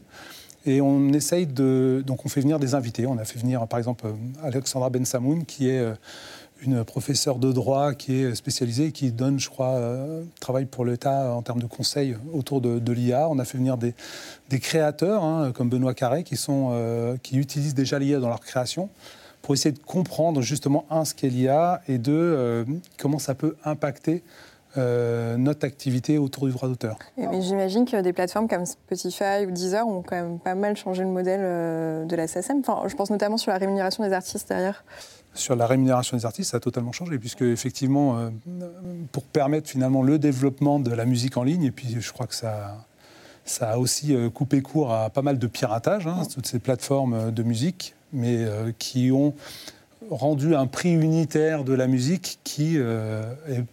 [0.65, 2.03] Et on essaye de.
[2.05, 3.07] Donc, on fait venir des invités.
[3.07, 4.05] On a fait venir, par exemple,
[4.43, 5.83] Alexandra Ben Samoun, qui est
[6.61, 9.79] une professeure de droit qui est spécialisée qui donne, je crois,
[10.39, 13.27] travaille pour l'État en termes de conseils autour de, l'IA.
[13.29, 13.93] On a fait venir des,
[14.59, 18.89] créateurs, hein, comme Benoît Carré, qui, sont, qui utilisent déjà l'IA dans leur création
[19.41, 22.63] pour essayer de comprendre justement, un, ce qu'est l'IA, et deux, euh,
[22.97, 24.23] comment ça peut impacter
[24.77, 26.97] euh, notre activité autour du droit d'auteur.
[27.17, 31.09] J'imagine que des plateformes comme Spotify ou Deezer ont quand même pas mal changé le
[31.09, 32.61] modèle euh, de la SACEM.
[32.65, 34.85] Enfin, je pense notamment sur la rémunération des artistes derrière.
[35.33, 38.31] Sur la rémunération des artistes, ça a totalement changé, puisque effectivement,
[39.11, 42.35] pour permettre finalement le développement de la musique en ligne, et puis je crois que
[42.35, 42.85] ça,
[43.45, 47.43] ça a aussi coupé court à pas mal de piratage, hein, toutes ces plateformes de
[47.43, 49.33] musique mais euh, qui ont
[50.09, 53.63] rendu un prix unitaire de la musique qui euh, est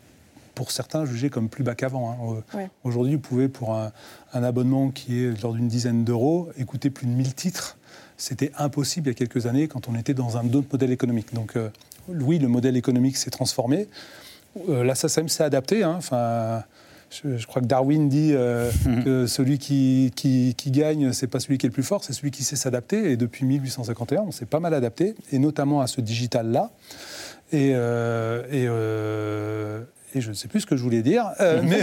[0.55, 2.43] pour certains jugé comme plus bas qu'avant.
[2.55, 2.67] Hein.
[2.83, 3.93] Aujourd'hui, vous pouvez, pour un,
[4.33, 7.78] abonnement qui est lors d'une dizaine d'euros, écouter plus de 1000 titres.
[8.19, 11.33] C'était impossible il y a quelques années quand on était dans un autre modèle économique.
[11.33, 11.71] Donc, euh,
[12.09, 13.89] oui, le modèle économique s'est transformé.
[14.69, 15.83] la SACEM s'est adapté.
[15.83, 15.95] Hein.
[15.97, 16.63] Enfin,
[17.11, 18.71] je, crois que Darwin dit euh,
[19.05, 22.13] que celui qui, qui, qui gagne, c'est pas celui qui est le plus fort, c'est
[22.13, 23.13] celui qui sait s'adapter.
[23.13, 26.71] Et depuis 1851, on s'est pas mal adapté, et notamment à ce digital-là.
[27.53, 29.83] Et, euh, et, euh,
[30.15, 31.31] et, je ne sais plus ce que je voulais dire.
[31.41, 31.83] mais...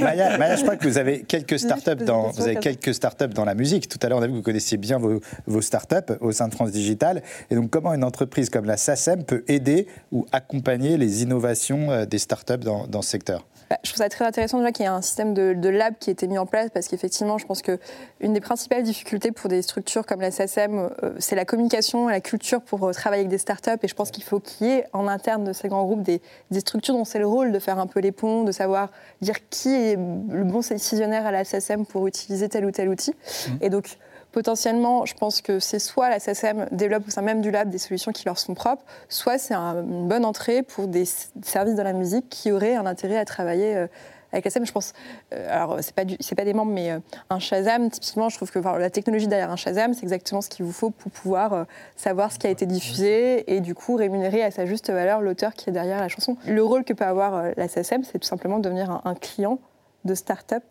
[0.00, 3.54] Maya, je crois que vous avez quelques startups dans, vous avez quelques startups dans la
[3.54, 3.88] musique.
[3.88, 6.48] Tout à l'heure, on a vu que vous connaissiez bien vos, vos startups au sein
[6.48, 7.22] de France Digital.
[7.50, 12.18] Et donc, comment une entreprise comme la SACEM peut aider ou accompagner les innovations des
[12.18, 13.44] startups dans, dans ce secteur?
[13.68, 16.10] Bah, je trouve ça très intéressant déjà qu'il y ait un système de, lab qui
[16.10, 19.62] a été mis en place parce qu'effectivement, je pense qu'une des principales difficultés pour des
[19.62, 23.30] structures comme la SACEM, euh, c'est la communication et la culture pour euh, travailler avec
[23.30, 23.70] des startups.
[23.82, 26.20] Et je pense qu'il faut qu'il y ait en interne de ces grands groupes des,
[26.60, 28.90] structures dont c'est le rôle de faire un peu les ponts, de savoir
[29.20, 33.10] dire qui est le bon décisionnaire à la SACEM pour utiliser tel ou tel outil.
[33.12, 33.52] Mmh.
[33.60, 33.98] Et donc,
[34.36, 37.78] potentiellement, je pense que c'est soit la SSM développe au sein même du lab des
[37.78, 41.06] solutions qui leur sont propres, soit c'est une bonne entrée pour des
[41.40, 43.86] services de la musique qui auraient un intérêt à travailler euh,
[44.32, 44.66] avec la SSM.
[44.66, 44.92] Je pense,
[45.32, 46.98] euh, alors c'est pas pas des membres, mais euh,
[47.30, 50.66] un Shazam, typiquement, je trouve que la technologie derrière un Shazam, c'est exactement ce qu'il
[50.66, 51.64] vous faut pour pouvoir
[51.96, 55.54] savoir ce qui a été diffusé et du coup rémunérer à sa juste valeur l'auteur
[55.54, 56.36] qui est derrière la chanson.
[56.46, 59.58] Le rôle que peut avoir la SSM, c'est tout simplement de devenir un, un client
[60.04, 60.62] de start-up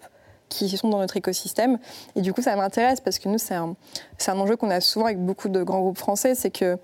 [0.50, 1.78] qui sont dans notre écosystème.
[2.16, 3.76] Et du coup, ça m'intéresse parce que nous, c'est un,
[4.28, 6.78] un, enjeu qu'on a souvent avec beaucoup de grands groupes français, c'est qu'il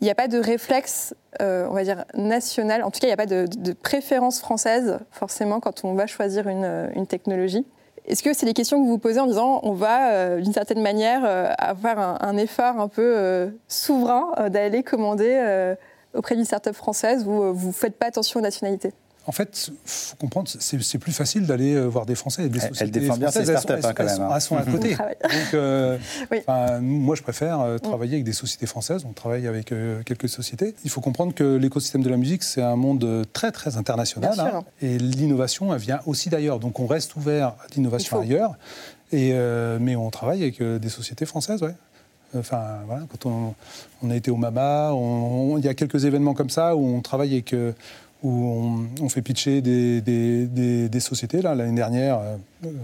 [0.00, 2.82] n'y a pas de réflexe, euh, on va dire, national.
[2.82, 6.48] En tout cas, il n'y a pas de, préférence française, forcément, quand on va choisir
[6.48, 7.66] une, une technologie.
[8.06, 10.52] Est-ce que c'est des questions que vous vous posez en disant on va, euh, d'une
[10.52, 15.74] certaine manière, euh, avoir un, un, effort un peu souverain d'aller commander
[16.12, 18.92] auprès d'une start-up française où vous ne faites pas attention aux nationalités?
[19.26, 22.48] En fait, il faut comprendre, c'est plus facile d'aller euh, voir des Français.
[22.48, 24.28] Des sociétés elle défend bien ses startups, hein, quand même.
[24.34, 24.90] Elles sont, à côté.
[24.96, 25.98] Donc, euh,
[26.82, 29.04] moi, je préfère euh, travailler avec des sociétés françaises.
[29.08, 29.72] On travaille avec
[30.04, 30.74] quelques sociétés.
[30.84, 34.38] Il faut comprendre que l'écosystème de la musique, c'est un monde très, très international.
[34.38, 34.64] Hein.
[34.82, 36.58] et l'innovation, elle vient aussi d'ailleurs.
[36.58, 38.56] Donc, on reste ouvert à l'innovation ailleurs.
[39.12, 39.32] Et,
[39.80, 41.74] mais on travaille avec des sociétés françaises, ouais.
[42.36, 43.54] Enfin, voilà, quand
[44.02, 44.90] on, a été au MAMA,
[45.56, 47.54] il y a quelques événements comme ça où on travaille avec
[48.24, 51.42] où on, fait pitcher des, sociétés.
[51.42, 52.36] L'année dernière, euh,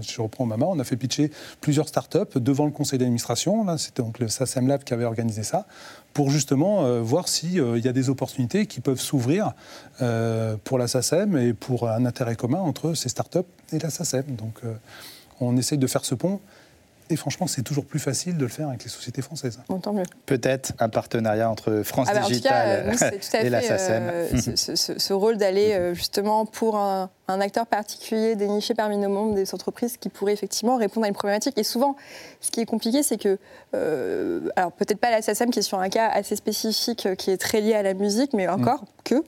[0.07, 1.31] je reprends Mama, on a fait pitcher
[1.63, 3.67] plusieurs startups devant le conseil d'administration.
[3.79, 5.67] C'était donc le SACEM Lab qui avait organisé ça,
[6.13, 9.55] pour justement euh, voir s'il euh, y a des opportunités qui peuvent s'ouvrir
[10.65, 13.39] pour la SACEM et pour un intérêt commun entre ces startups
[13.73, 14.25] et la SACEM.
[14.37, 14.61] Donc
[15.41, 16.41] on essaye de faire ce pont
[17.11, 19.59] Et franchement, c'est toujours plus facile de le faire avec les sociétés françaises.
[19.83, 20.05] tant mieux.
[20.27, 22.97] Peut-être un partenariat entre France ah bah, Digital
[23.43, 24.03] et la SACEM.
[24.05, 29.55] Euh, ce, rôle d'aller euh, justement pour un, acteur particulier déniché parmi nos membres des
[29.55, 31.59] entreprises qui pourraient effectivement répondre à une problématique.
[31.59, 31.97] Et souvent,
[32.41, 33.39] ce qui est compliqué, c'est que,
[33.75, 37.37] euh, alors peut-être pas la SACEM qui est sur un cas assez spécifique qui est
[37.37, 39.25] très lié à la musique, mais encore que,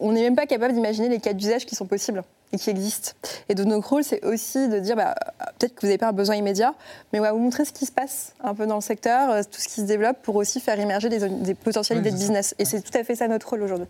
[0.00, 3.12] on n'est même pas capable d'imaginer les cas d'usage qui sont possibles et qui existent.
[3.48, 5.14] Et de notre rôle, c'est aussi de dire, bah,
[5.58, 6.74] peut-être que vous n'avez pas un besoin immédiat,
[7.12, 9.42] mais on va vous montrer ce qui se passe un peu dans le secteur, euh,
[9.42, 12.54] tout ce qui se développe, pour aussi faire émerger des, des potentialités de business.
[12.58, 13.88] Et c'est tout à fait ça notre rôle aujourd'hui.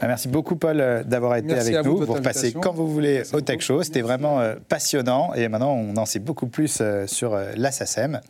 [0.00, 1.98] Bah, merci beaucoup, Paul, euh, d'avoir été avec nous.
[1.98, 3.82] Vous, pour passer quand vous voulez au Tech Show.
[3.82, 5.32] C'était vraiment euh, passionnant.
[5.34, 8.20] Et maintenant, on en sait beaucoup plus euh, sur l'ASSASEM.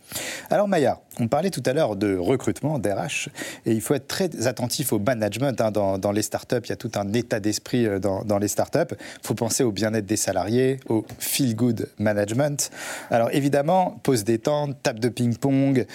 [0.49, 3.29] Alors, Maya, on parlait tout à l'heure de recrutement, d'RH.
[3.65, 5.59] Et il faut être très attentif au management.
[5.61, 8.91] Hein, dans, les startups, il y a tout un état d'esprit dans, les startups.
[8.91, 12.71] Il faut penser au bien-être des salariés, au feel-good management.
[13.09, 15.85] Alors, évidemment, pause détente, table de ping-pong,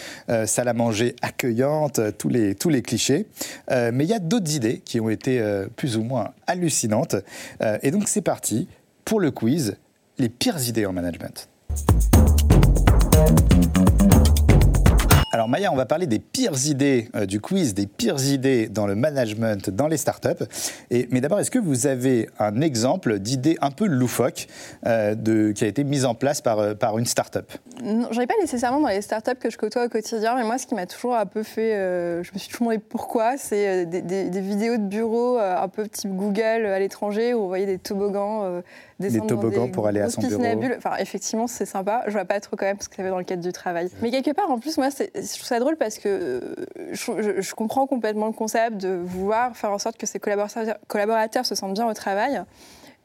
[0.47, 3.27] salle à manger accueillante, tous les, tous les clichés.
[3.71, 7.17] mais il y a d'autres idées qui ont été euh, plus ou moins hallucinante.
[7.63, 8.69] Euh, et donc c'est parti
[9.05, 9.77] pour le quiz,
[10.19, 11.49] les pires idées en management.
[15.39, 18.89] Alors Maya, on va parler des pires idées euh, du quiz, des pires idées dans
[18.89, 20.45] le management, dans les startups.
[20.91, 24.49] Mais d'abord, est-ce que vous avez un exemple d'idée un peu loufoque
[24.85, 27.53] euh, qui a été mise en place par, euh, par une startup?
[27.85, 30.59] Non, j'en ai pas nécessairement dans les startups que je côtoie au quotidien, mais moi,
[30.59, 31.71] ce qui m'a toujours un peu fait,
[32.25, 36.67] je me suis toujours demandé pourquoi, c'est des, vidéos de bureau un peu type Google
[36.67, 38.61] à l'étranger où on voyait des toboggans
[38.99, 40.43] des toboggans pour aller à son bureau.
[40.77, 42.03] Enfin, effectivement, c'est sympa.
[42.07, 43.91] Je vois pas trop quand même ce que ça fait dans le cadre du travail.
[44.03, 47.87] Mais quelque part, en plus, moi, je trouve ça drôle parce que euh, je, comprends
[47.87, 51.89] complètement le concept de vouloir faire en sorte que ses collaborateurs, collaborateurs se sentent bien
[51.89, 52.43] au travail.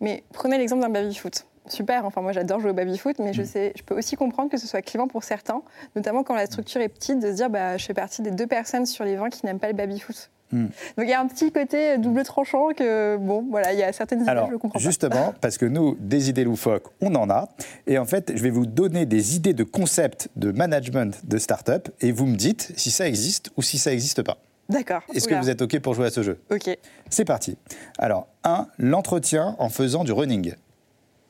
[0.01, 2.05] Mais prenez l'exemple d'un baby-foot super.
[2.05, 3.45] Enfin, moi, j'adore jouer au baby-foot, mais je, mm.
[3.45, 5.61] sais, je peux aussi comprendre que ce soit clivant pour certains,
[5.95, 8.47] notamment quand la structure est petite, de se dire bah, je fais partie des deux
[8.47, 10.29] personnes sur les 20 qui n'aiment pas le baby-foot.
[10.53, 10.67] Hmm.
[10.97, 13.91] Donc il y a un petit côté double tranchant que, bon, voilà, il y a
[13.91, 17.49] certaines idées, Alors, je comprends Justement, parce que nous, des idées loufoques, on en a.
[17.87, 21.89] Et en fait, je vais vous donner des idées de concept de management de start-up
[22.01, 24.37] et vous me dites si ça existe ou si ça n'existe pas.
[24.69, 25.01] D'accord.
[25.13, 26.39] Est-ce que vous êtes OK pour jouer à ce jeu?
[26.51, 26.69] OK.
[27.09, 27.57] C'est parti.
[27.97, 30.53] Alors, un, l'entretien en faisant du running.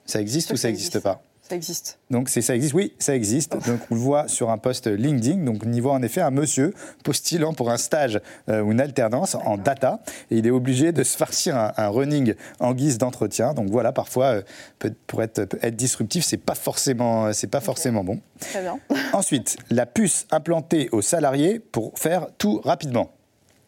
[0.05, 1.21] Ça existe ou ça n'existe pas?
[1.47, 1.99] Ça existe.
[2.09, 3.51] Donc ça existe, oui, ça existe.
[3.67, 5.43] Donc on le voit sur un poste LinkedIn.
[5.43, 6.73] Donc on y voit en effet un monsieur
[7.03, 9.99] postulant pour un stage euh, ou une alternance en data,
[10.31, 13.53] et il est obligé de se farcir un, running en guise d'entretien.
[13.53, 14.41] Donc voilà, parfois
[14.81, 18.21] euh, pour être, être disruptif, c'est pas forcément, c'est pas forcément bon.
[18.39, 18.79] Très bien.
[19.11, 23.11] Ensuite, la puce implantée aux salariés pour faire tout rapidement.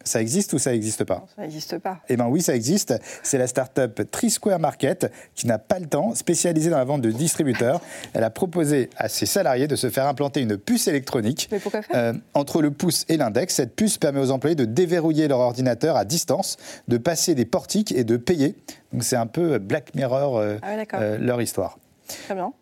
[0.06, 1.24] Ça existe ou ça n'existe pas?
[1.34, 1.98] Ça n'existe pas.
[2.08, 2.94] Eh bien oui, ça existe.
[3.22, 7.10] C'est la start-up Square Market qui n'a pas le temps, spécialisée dans la vente de
[7.10, 7.80] distributeurs.
[8.12, 11.82] Elle a proposé à ses salariés de se faire implanter une puce électronique Mais pourquoi
[11.82, 11.96] faire?
[11.96, 13.54] Euh, entre le pouce et l'index.
[13.54, 16.56] Cette puce permet aux employés de déverrouiller leur ordinateur à distance,
[16.88, 18.54] de passer des portiques et de payer.
[18.92, 21.78] Donc c'est un peu Black Mirror euh, ah euh, leur histoire.
[22.06, 22.52] Très bien.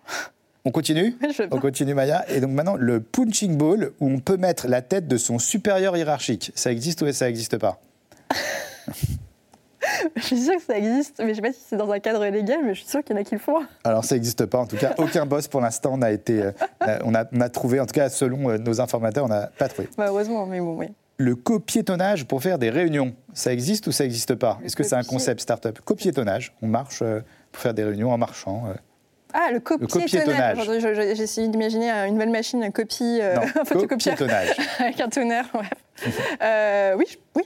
[0.66, 1.14] On continue
[1.50, 2.24] On continue, Maya.
[2.30, 5.96] Et donc maintenant, le punching ball, où on peut mettre la tête de son supérieur
[5.96, 6.52] hiérarchique.
[6.54, 7.80] Ça existe ou ça n'existe pas
[10.16, 11.98] Je suis sûre que ça existe, mais je ne sais pas si c'est dans un
[12.00, 13.58] cadre légal, mais je suis sûre qu'il y en a qui le font.
[13.84, 16.52] Alors ça n'existe pas, en tout cas, aucun boss pour l'instant n'a été, euh,
[17.04, 19.68] on, a, on, a, trouvé, en tout cas selon euh, nos informateurs, on n'a pas
[19.68, 19.88] trouvé.
[19.98, 20.86] Bah, heureusement, mais bon, oui.
[21.18, 24.58] Le copiétonnage pour faire des réunions, ça existe ou ça n'existe pas?
[24.64, 25.78] Est-ce que c'est un concept start-up?
[25.84, 27.20] Copiétonnage, on marche euh,
[27.52, 28.64] pour faire des réunions en marchant.
[29.36, 30.58] Ah, le copiétonnage.
[30.80, 33.34] J'ai essayé d'imaginer une nouvelle machine, un copie, euh,
[33.74, 34.52] non, copiétonnage.
[34.78, 36.08] avec un tonnerre, ouais.
[36.40, 37.42] euh, oui, oui.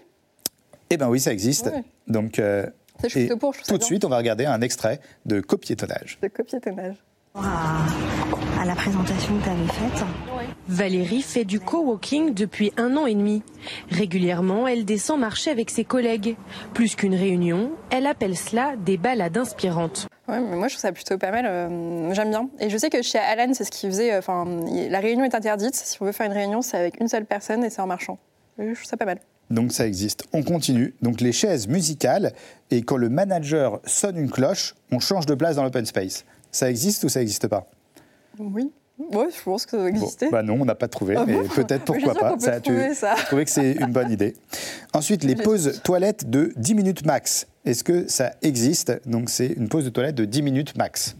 [0.90, 1.70] Eh bien oui, ça existe.
[2.06, 2.66] Donc, euh,
[3.14, 6.18] et pour, tout de suite, on va regarder un extrait de copiétonnage.
[6.20, 6.96] De copiétonnage.
[7.34, 7.86] À,
[8.60, 10.04] à la présentation que tu avais faite.
[10.66, 13.42] Valérie fait du coworking depuis un an et demi.
[13.90, 16.36] Régulièrement, elle descend marcher avec ses collègues.
[16.74, 20.07] Plus qu'une réunion, elle appelle cela des balades inspirantes.
[20.28, 21.46] Ouais, mais moi je trouve ça plutôt pas mal.
[21.46, 22.48] Euh, j'aime bien.
[22.60, 24.12] Et je sais que chez Alan, c'est ce qu'il faisait.
[24.12, 24.44] Euh, enfin,
[24.90, 25.74] la réunion est interdite.
[25.74, 28.18] Si on veut faire une réunion, c'est avec une seule personne et c'est en marchant.
[28.58, 29.18] je trouve ça pas mal.
[29.50, 30.24] Donc ça existe.
[30.34, 30.94] On continue.
[31.00, 32.32] Donc les chaises musicales
[32.70, 36.24] et quand le manager sonne une cloche, on change de place dans l'open space.
[36.52, 37.66] Ça existe ou ça n'existe pas?
[38.38, 38.70] Oui.
[38.98, 40.28] Oui, je pense que ça doit exister.
[40.28, 42.36] bah non, on n'a pas trouvé, ah mais peut-être pourquoi pas.
[42.40, 43.14] Ça, tu, ça.
[43.16, 44.34] Je trouvais que c'est une bonne idée.
[44.92, 47.46] Ensuite, les pauses toilettes de 10 minutes max.
[47.68, 51.16] Est-ce que ça existe Donc c'est une pause de toilette de 10 minutes max.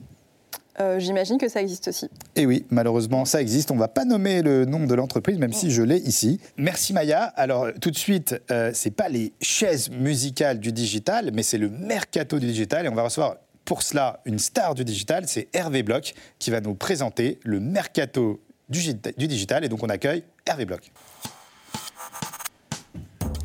[0.80, 2.09] Euh, j'imagine que ça existe aussi.
[2.36, 3.70] Et oui, malheureusement, ça existe.
[3.70, 6.40] On ne va pas nommer le nom de l'entreprise, même si je l'ai ici.
[6.57, 7.24] Merci Maya.
[7.36, 11.59] Alors, tout de suite, euh, ce n'est pas les chaises musicales du digital, mais c'est
[11.59, 12.86] le mercato du digital.
[12.86, 13.36] Et on va recevoir
[13.66, 18.40] pour cela une star du digital, c'est Hervé Bloch qui va nous présenter le mercato
[18.70, 19.66] du, digital.
[19.66, 20.90] Et donc on accueille Hervé Bloch.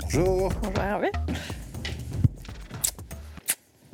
[0.03, 0.53] Bonjour.
[0.61, 1.11] Bonjour Hervé.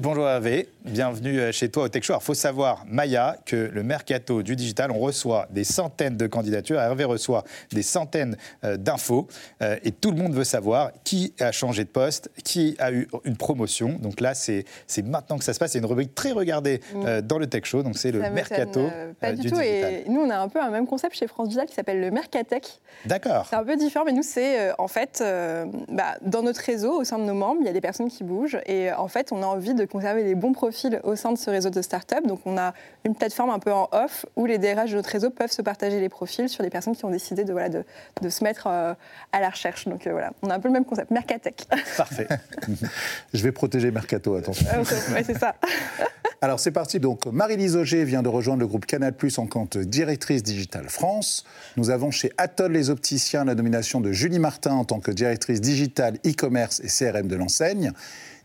[0.02, 2.14] Bonjour Hervé, bienvenue euh, chez toi au Tech Show.
[2.18, 6.80] Il faut savoir, Maya, que le mercato du digital, on reçoit des centaines de candidatures,
[6.80, 7.44] Hervé reçoit
[7.74, 9.28] des centaines euh, d'infos,
[9.62, 13.10] euh, et tout le monde veut savoir qui a changé de poste, qui a eu
[13.26, 13.98] une promotion.
[14.00, 14.64] Donc là, c'est
[15.04, 15.74] maintenant que ça se passe.
[15.74, 17.20] C'est une rubrique très regardée mm.
[17.20, 18.90] dans le Tech Show, donc c'est le mercato
[19.20, 19.60] pas du, tout.
[19.60, 22.10] Et nous, on a un peu un même concept chez France Digital qui s'appelle le
[22.10, 22.80] Mercatech.
[23.06, 23.48] D'accord.
[23.50, 25.22] C'est un peu différent, mais nous, c'est en fait,
[25.90, 28.24] bah, dans notre réseau, au sein de nos membres, il y a des personnes qui
[28.24, 31.38] bougent, et en fait, on a envie de conserver les bons profils au sein de
[31.38, 32.26] ce réseau de start-up.
[32.26, 32.74] Donc, on a
[33.06, 36.00] une plateforme un peu en off où les DRH de notre réseau peuvent se partager
[36.00, 37.84] les profils sur des personnes qui ont décidé de, voilà, de,
[38.22, 38.94] de se mettre euh,
[39.32, 39.88] à la recherche.
[39.88, 41.68] Donc, euh, voilà, on a un peu le même concept, Mercatech.
[41.98, 42.28] Parfait.
[43.34, 44.66] Je vais protéger Mercato, attention.
[44.78, 45.56] oui, c'est ça.
[46.42, 47.00] Alors, c'est parti.
[47.00, 50.88] Donc, Marie-Lise Auger vient de rejoindre le groupe Canal Plus en tant que directrice digitale
[50.88, 51.44] France.
[51.76, 55.60] Nous avons chez Atoll les opticiens la nomination de Julie Martin en tant que directrice
[55.60, 57.92] digitale e-commerce et CRM de l'enseigne.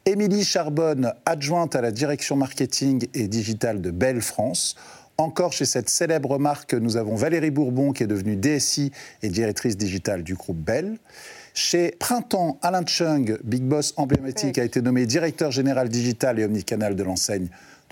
[0.06, 4.74] Émilie Charbonne, adjointe à la direction marketing et digitale de Belle France.
[5.16, 8.92] Encore chez cette célèbre marque, nous avons Valérie Bourbon, qui est devenue DSI
[9.22, 10.98] et directrice digitale du groupe Bell.
[11.54, 16.96] Chez Printemps, Alain Chung, Big Boss emblématique, a été nommé directeur général digital et omnicanal
[16.96, 17.48] de l'enseigne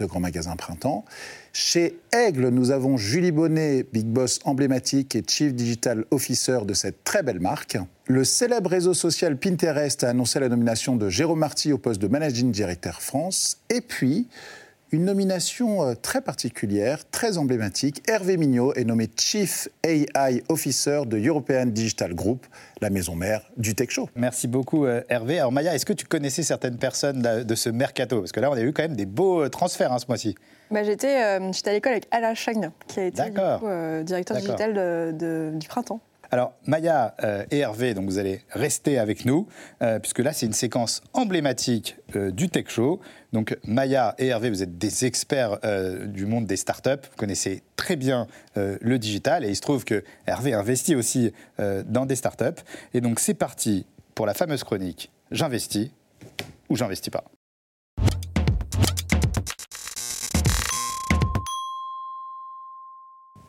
[0.07, 1.05] Grand Magasin Printemps.
[1.53, 7.05] Chez Aigle, nous avons Julie Bonnet, Big Boss emblématique et Chief Digital Officer de cette
[7.05, 7.77] très belle marque.
[8.07, 12.09] Le célèbre réseau social Pinterest a annoncé la nomination de Jérôme Marty au poste de
[12.09, 13.59] Managing Director France.
[13.71, 14.29] Et puis,
[14.93, 18.03] une nomination euh, très particulière, très emblématique.
[18.09, 22.47] Hervé Mignot est nommé Chief AI Officer de European Digital Group,
[22.83, 24.11] la maison mère du Tech Show.
[24.15, 25.39] Merci beaucoup euh, Hervé.
[25.39, 28.21] Alors Maya, est-ce que tu connaissais certaines personnes de ce mercato?
[28.21, 30.35] Parce que là, on a eu quand même des beaux euh, transferts hein, ce mois-ci.
[30.71, 33.23] Bah, j'étais, à l'école avec Alain Chang, qui a été
[34.05, 35.17] directeur digital
[35.59, 36.01] du printemps.
[36.35, 39.47] Alors, Maya euh, et Hervé, vous allez rester avec nous,
[39.83, 43.01] euh, puisque là, c'est une séquence emblématique euh, du Tech Show.
[43.35, 45.59] Donc, Maya et Hervé, vous êtes des experts
[46.07, 46.91] du monde des startups.
[46.91, 48.27] Vous connaissez très bien
[48.57, 49.45] le digital.
[49.45, 52.61] Et il se trouve que Hervé investit aussi dans des startups.
[52.93, 55.91] Et donc, c'est parti pour la fameuse chronique J'investis
[56.69, 57.25] ou j'investis pas?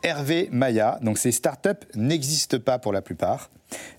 [0.04, 0.98] Hervé Maya.
[1.02, 3.50] Donc ces startups n'existent pas pour la plupart,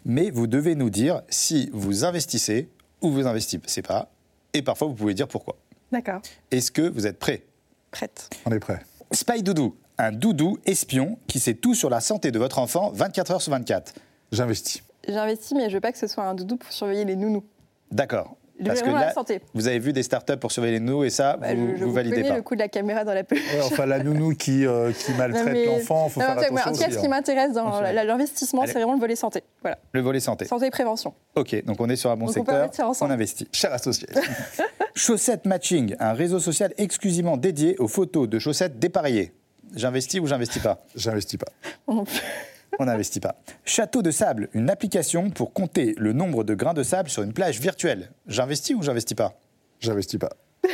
[0.05, 2.69] mais vous devez nous dire si vous investissez
[3.01, 4.09] ou vous investissez pas,
[4.53, 5.57] et parfois vous pouvez dire pourquoi.
[5.91, 6.21] D'accord.
[6.51, 7.43] Est-ce que vous êtes prêt
[7.91, 8.29] Prête.
[8.45, 8.79] On est prêt.
[9.11, 13.31] Spy Doudou, un doudou espion qui sait tout sur la santé de votre enfant 24
[13.31, 13.93] heures sur 24.
[14.31, 14.83] J'investis.
[15.07, 17.43] J'investis, mais je veux pas que ce soit un doudou pour surveiller les nounous.
[17.91, 18.35] D'accord.
[18.63, 19.13] Parce que là,
[19.53, 21.91] vous avez vu des startups pour surveiller les nounous et ça, bah, vous, je, vous,
[21.91, 22.35] validez pas.
[22.35, 23.37] le coup de la caméra dans la pub.
[23.63, 26.55] enfin, la nounou qui, euh, qui maltraite l'enfant, il faut faire attention.
[26.55, 27.09] En tout cas, ce qui hein.
[27.09, 29.43] m'intéresse dans l'investissement, c'est vraiment le volet santé.
[29.61, 29.77] Voilà.
[29.91, 30.45] Le volet santé.
[30.45, 31.13] Santé et prévention.
[31.35, 32.69] Ok, donc on est sur un bon secteur.
[33.01, 33.47] On, investit.
[33.51, 34.07] Cher associé.
[34.95, 39.33] Chaussettes Matching, un réseau social exclusivement dédié aux photos de chaussettes dépareillées.
[39.75, 40.83] J'investis ou j'investis pas?
[40.95, 41.51] J'investis pas.
[42.79, 43.35] On n'investit pas.
[43.63, 47.33] Château de sable, une application pour compter le nombre de grains de sable sur une
[47.33, 48.11] plage virtuelle.
[48.27, 49.33] J'investis ou j'investis pas?
[49.79, 50.29] J'investis pas.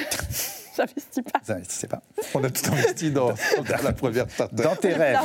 [0.78, 1.40] J'investis pas.
[1.44, 2.02] Vous pas.
[2.34, 3.34] On a tout investi dans,
[3.84, 4.64] la première start-up.
[4.64, 5.20] Dans tes rêves,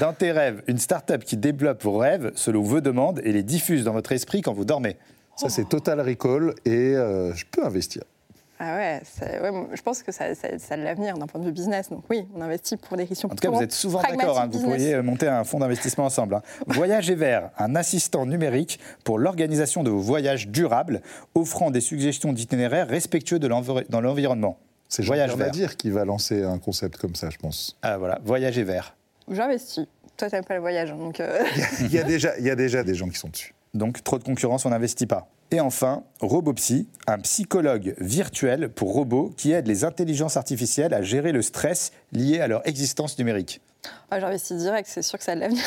[0.00, 3.84] dans tes rêves, une start-up qui développe vos rêves selon vos demandes et les diffuse
[3.84, 4.96] dans votre esprit quand vous dormez.
[5.36, 8.02] Ça, c'est Total Recall et euh, je peux investir.
[8.60, 11.90] Ah ouais, je pense que ça, a de l'avenir d'un point de vue business.
[11.90, 14.40] Donc oui, on investit pour des questions En tout cas, vous êtes souvent d'accord.
[14.40, 16.34] Hein, vous pourriez monter un fonds d'investissement ensemble.
[16.34, 16.42] Hein.
[16.66, 21.02] Voyage et Vert, un assistant numérique pour l'organisation de vos voyages durables,
[21.34, 23.48] offrant des suggestions d'itinéraires respectueux de
[23.88, 24.58] dans l'environnement.
[24.88, 25.50] C'est Voyage Vert.
[25.50, 27.76] dire qui va lancer un concept comme ça, je pense.
[27.82, 28.96] Ah voilà, Voyage et Vert.
[29.30, 29.86] J'investis.
[30.16, 30.90] Toi, tu n'aimes pas le voyage.
[30.90, 31.44] Donc euh.
[31.80, 33.54] il, y a déjà, il y a déjà des gens qui sont dessus.
[33.74, 35.28] Donc trop de concurrence, on n'investit pas.
[35.50, 41.32] Et enfin, RoboPsy, un psychologue virtuel pour robots qui aide les intelligences artificielles à gérer
[41.32, 43.62] le stress lié à leur existence numérique.
[44.10, 45.62] Ah, J'investis direct, c'est sûr que ça a de l'avenir.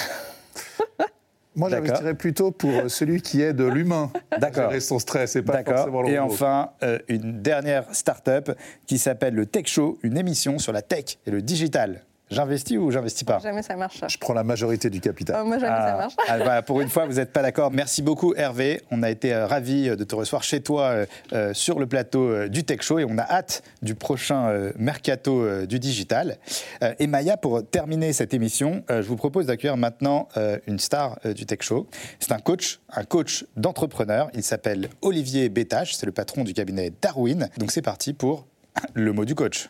[1.56, 5.64] Moi, j'investirais plutôt pour euh, celui qui aide l'humain à gérer son stress et pas
[5.64, 8.52] forcément le Et enfin, euh, une dernière start-up
[8.88, 12.06] qui s'appelle le Tech Show, une émission sur la tech et le digital.
[12.32, 13.40] J'investis ou j'investis pas?
[13.40, 14.02] Jamais ça marche.
[14.08, 15.42] Je prends la majorité du capital.
[15.42, 15.98] Oh, moi, jamais ça ah.
[15.98, 16.14] marche.
[16.28, 17.72] Ah, bah, pour une fois, vous n'êtes pas d'accord.
[17.72, 18.82] Merci beaucoup, Hervé.
[18.90, 22.48] On a été euh, ravis de te recevoir chez toi euh, euh, sur le plateau
[22.48, 26.38] du Tech Show et on a hâte du prochain mercato du digital.
[27.00, 30.28] et Maya, pour terminer cette émission, je vous propose d'accueillir maintenant
[30.68, 31.88] une star du Tech Show.
[32.20, 34.30] C'est un coach, un coach d'entrepreneur.
[34.34, 35.96] Il s'appelle Olivier Bétache.
[35.96, 37.50] C'est le patron du cabinet Darwin.
[37.58, 38.46] Donc c'est parti pour
[38.94, 39.70] le mot du coach.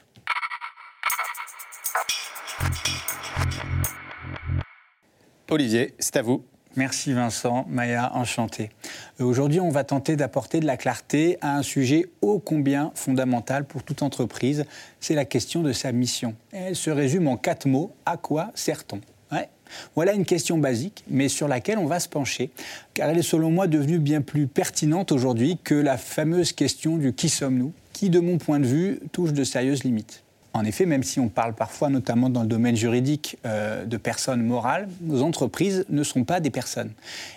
[5.50, 6.44] Olivier, c'est à vous.
[6.78, 8.70] Merci Vincent, Maya, enchanté.
[9.20, 13.66] Euh, aujourd'hui, on va tenter d'apporter de la clarté à un sujet ô combien fondamental
[13.66, 14.64] pour toute entreprise,
[15.02, 16.36] c'est la question de sa mission.
[16.54, 19.02] Elle se résume en quatre mots, à quoi sert-on?
[19.96, 22.52] Voilà une question basique, mais sur laquelle on va se pencher,
[22.94, 27.14] car elle est selon moi devenue bien plus pertinente aujourd'hui que la fameuse question du
[27.14, 30.24] qui sommes-nous, qui de mon point de vue touche de sérieuses limites.
[30.54, 34.44] En effet, même si on parle parfois, notamment dans le domaine juridique, euh, de personnes
[34.44, 36.92] morales, nos entreprises ne sont pas des personnes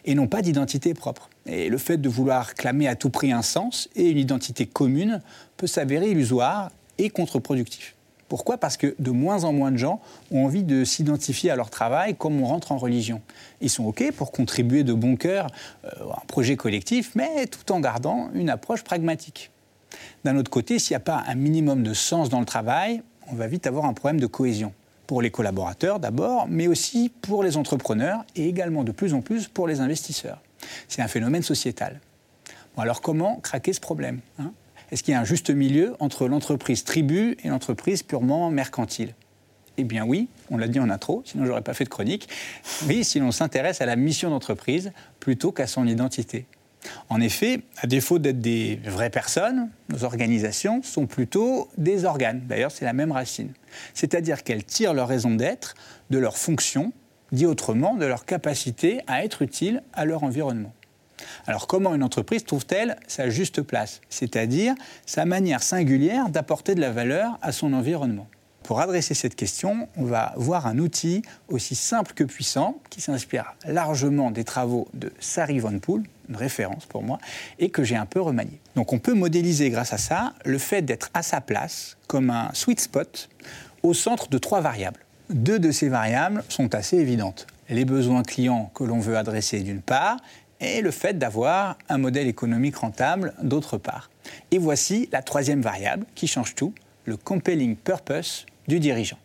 [0.04, 1.30] et n'ont pas d'identité propre.
[1.46, 5.20] Et le fait de vouloir clamer à tout prix un sens et une identité commune
[5.56, 7.94] peut s'avérer illusoire et contre-productif.
[8.28, 8.58] Pourquoi?
[8.58, 10.00] Parce que de moins en moins de gens
[10.32, 13.20] ont envie de s'identifier à leur travail comme on rentre en religion.
[13.60, 15.46] Ils sont OK pour contribuer de bon cœur
[15.84, 19.50] euh, à un projet collectif, mais tout en gardant une approche pragmatique.
[20.24, 23.34] D'un autre côté, s'il n'y a pas un minimum de sens dans le travail, on
[23.34, 24.72] va vite avoir un problème de cohésion.
[25.06, 29.48] Pour les collaborateurs d'abord, mais aussi pour les entrepreneurs et également de plus en plus
[29.48, 30.40] pour les investisseurs.
[30.88, 32.00] C'est un phénomène sociétal.
[32.78, 34.52] alors comment craquer ce problème hein?
[34.90, 39.14] Est-ce qu'il y a un juste milieu entre l'entreprise tribu et l'entreprise purement mercantile?
[39.76, 42.28] Eh bien oui, on l'a dit en intro, sinon j'aurais pas fait de chronique.
[42.86, 46.46] Oui, si l'on s'intéresse à la mission d'entreprise plutôt qu'à son identité.
[47.08, 52.42] En effet, à défaut d'être des vraies personnes, nos organisations sont plutôt des organes.
[52.46, 53.52] D'ailleurs, c'est la même racine.
[53.94, 55.74] C'est-à-dire qu'elles tirent leur raison d'être
[56.10, 56.92] de leur fonction,
[57.32, 60.72] dit autrement, de leur capacité à être utiles à leur environnement.
[61.46, 64.74] Alors comment une entreprise trouve-t-elle sa juste place, c'est-à-dire
[65.06, 68.26] sa manière singulière d'apporter de la valeur à son environnement?
[68.62, 73.54] Pour adresser cette question, on va voir un outil aussi simple que puissant, qui s'inspire
[73.66, 77.18] largement des travaux de Sari Von Poel, une référence pour moi,
[77.58, 78.60] et que j'ai un peu remanié.
[78.76, 82.50] Donc on peut modéliser grâce à ça le fait d'être à sa place comme un
[82.52, 83.28] sweet spot
[83.82, 85.00] au centre de trois variables.
[85.30, 87.46] Deux de ces variables sont assez évidentes.
[87.68, 90.18] Les besoins clients que l'on veut adresser d'une part,
[90.60, 94.10] et le fait d'avoir un modèle économique rentable d'autre part.
[94.50, 96.72] Et voici la troisième variable qui change tout,
[97.04, 99.18] le compelling purpose du dirigeant.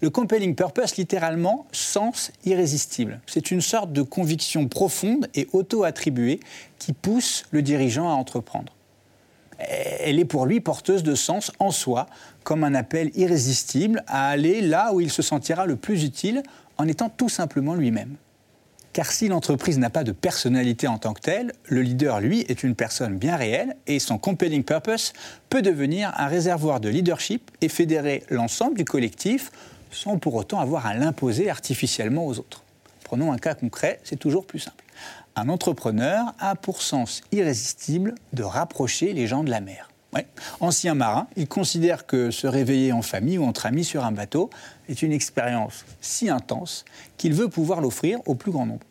[0.00, 3.20] Le compelling purpose, littéralement, sens irrésistible.
[3.26, 6.40] C'est une sorte de conviction profonde et auto-attribuée
[6.78, 8.72] qui pousse le dirigeant à entreprendre.
[9.58, 12.06] Elle est pour lui porteuse de sens en soi,
[12.44, 16.42] comme un appel irrésistible à aller là où il se sentira le plus utile
[16.76, 18.16] en étant tout simplement lui-même.
[18.96, 22.62] Car si l'entreprise n'a pas de personnalité en tant que telle, le leader, lui, est
[22.62, 25.12] une personne bien réelle et son compelling purpose
[25.50, 29.52] peut devenir un réservoir de leadership et fédérer l'ensemble du collectif
[29.90, 32.64] sans pour autant avoir à l'imposer artificiellement aux autres.
[33.04, 34.82] Prenons un cas concret, c'est toujours plus simple.
[35.34, 39.90] Un entrepreneur a pour sens irrésistible de rapprocher les gens de la mer.
[40.60, 44.50] Ancien marin, il considère que se réveiller en famille ou entre amis sur un bateau
[44.88, 46.84] est une expérience si intense
[47.16, 48.86] qu'il veut pouvoir l'offrir au plus grand nombre.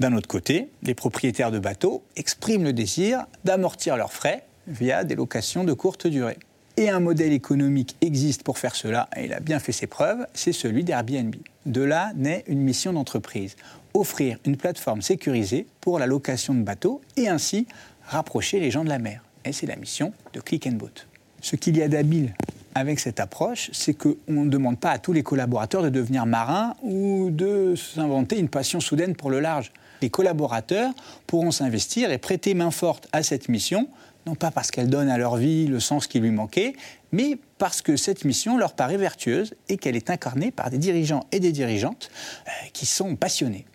[0.00, 5.14] D'un autre côté, les propriétaires de bateaux expriment le désir d'amortir leurs frais via des
[5.14, 6.38] locations de courte durée.
[6.76, 10.26] Et un modèle économique existe pour faire cela, et il a bien fait ses preuves,
[10.32, 11.34] c'est celui d'Airbnb.
[11.66, 13.56] De là naît une mission d'entreprise,
[13.92, 17.66] offrir une plateforme sécurisée pour la location de bateaux et ainsi
[18.06, 19.22] rapprocher les gens de la mer.
[19.44, 21.06] Et c'est la mission de Click and Boat.
[21.42, 22.34] Ce qu'il y a d'habile
[22.74, 26.74] avec cette approche, c'est qu'on ne demande pas à tous les collaborateurs de devenir marins
[26.82, 29.72] ou de s'inventer une passion soudaine pour le large.
[30.00, 30.92] Les collaborateurs
[31.26, 33.88] pourront s'investir et prêter main forte à cette mission,
[34.26, 36.74] non pas parce qu'elle donne à leur vie le sens qui lui manquait,
[37.12, 41.26] mais parce que cette mission leur paraît vertueuse et qu'elle est incarnée par des dirigeants
[41.30, 42.10] et des dirigeantes
[42.46, 43.66] euh, qui sont passionnés.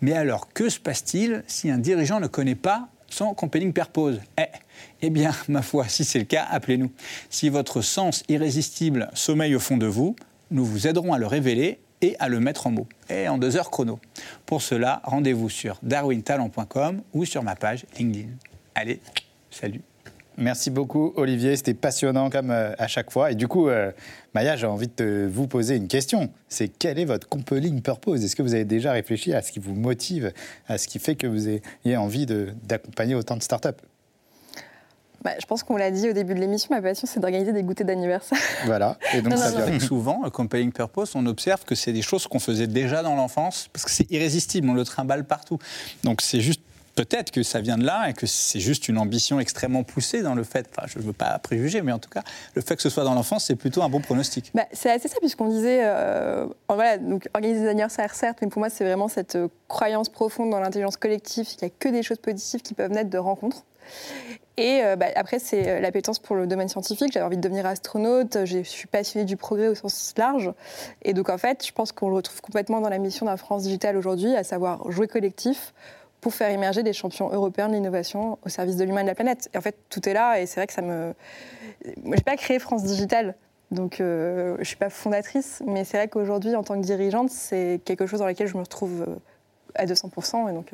[0.00, 4.46] Mais alors, que se passe-t-il si un dirigeant ne connaît pas son compelling purpose eh,
[5.02, 6.90] eh bien, ma foi, si c'est le cas, appelez-nous.
[7.30, 10.16] Si votre sens irrésistible sommeille au fond de vous,
[10.50, 13.56] nous vous aiderons à le révéler et à le mettre en mots, et en deux
[13.56, 14.00] heures chrono.
[14.44, 18.30] Pour cela, rendez-vous sur darwintalent.com ou sur ma page LinkedIn.
[18.74, 19.00] Allez,
[19.50, 19.82] salut
[20.38, 23.32] Merci beaucoup Olivier, c'était passionnant comme euh, à chaque fois.
[23.32, 23.90] Et du coup, euh,
[24.34, 26.30] Maya, j'ai envie de vous poser une question.
[26.48, 28.24] C'est quel est votre compelling purpose?
[28.24, 30.32] Est-ce que vous avez déjà réfléchi à ce qui vous motive,
[30.68, 32.26] à ce qui fait que vous ayez envie
[32.64, 33.70] d'accompagner autant de startups
[35.22, 37.62] bah, je pense qu'on l'a dit au début de l'émission, ma passion, c'est d'organiser des
[37.62, 38.38] goûters d'anniversaire.
[38.66, 38.98] Voilà.
[39.14, 39.78] Et donc, ça vient.
[39.78, 43.84] Souvent, compelling purpose, on observe que c'est des choses qu'on faisait déjà dans l'enfance, parce
[43.84, 45.58] que c'est irrésistible, on le trimballe partout.
[46.02, 46.60] Donc, c'est juste
[46.94, 50.34] peut-être que ça vient de là et que c'est juste une ambition extrêmement poussée dans
[50.34, 52.22] le fait, enfin je ne veux pas préjuger, mais en tout cas,
[52.54, 54.50] le fait que ce soit dans l'enfance, c'est plutôt un bon pronostic.
[54.54, 58.70] Bah, c'est ça, puisqu'on disait, euh, voilà, donc organiser des anniversaires, certes, mais pour moi,
[58.70, 62.18] c'est vraiment cette euh, croyance profonde dans l'intelligence collective, qu'il n'y a que des choses
[62.18, 63.64] positives qui peuvent naître de rencontres.
[64.56, 67.12] Et euh, bah, après, c'est euh, l'appétence pour le domaine scientifique.
[67.12, 68.44] J'avais envie de devenir astronaute.
[68.44, 70.52] Je suis passionnée du progrès au sens large.
[71.02, 73.62] Et donc, en fait, je pense qu'on le retrouve complètement dans la mission d'un France
[73.62, 75.72] Digital aujourd'hui, à savoir jouer collectif
[76.22, 79.14] pour faire émerger des champions européens de l'innovation au service de l'humain et de la
[79.14, 79.50] planète.
[79.52, 80.40] Et en fait, tout est là.
[80.40, 81.12] Et c'est vrai que ça me.
[82.04, 83.34] Moi, j'ai pas créé France Digital.
[83.72, 87.30] Donc, euh, je ne suis pas fondatrice, mais c'est vrai qu'aujourd'hui, en tant que dirigeante,
[87.30, 89.18] c'est quelque chose dans lequel je me retrouve
[89.74, 90.48] à 200%.
[90.48, 90.72] Et donc,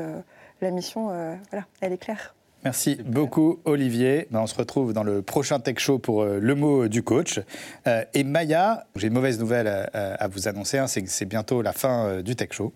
[0.61, 1.07] la mission,
[1.51, 2.34] voilà, elle est claire.
[2.64, 4.26] Merci beaucoup Olivier.
[4.32, 7.40] Ben, on se retrouve dans le prochain Tech Show pour euh, le mot du coach.
[7.86, 11.62] Euh, et Maya, j'ai une mauvaise nouvelle à, vous annoncer, hein, c'est que c'est bientôt
[11.62, 12.72] la fin euh, du Tech Show.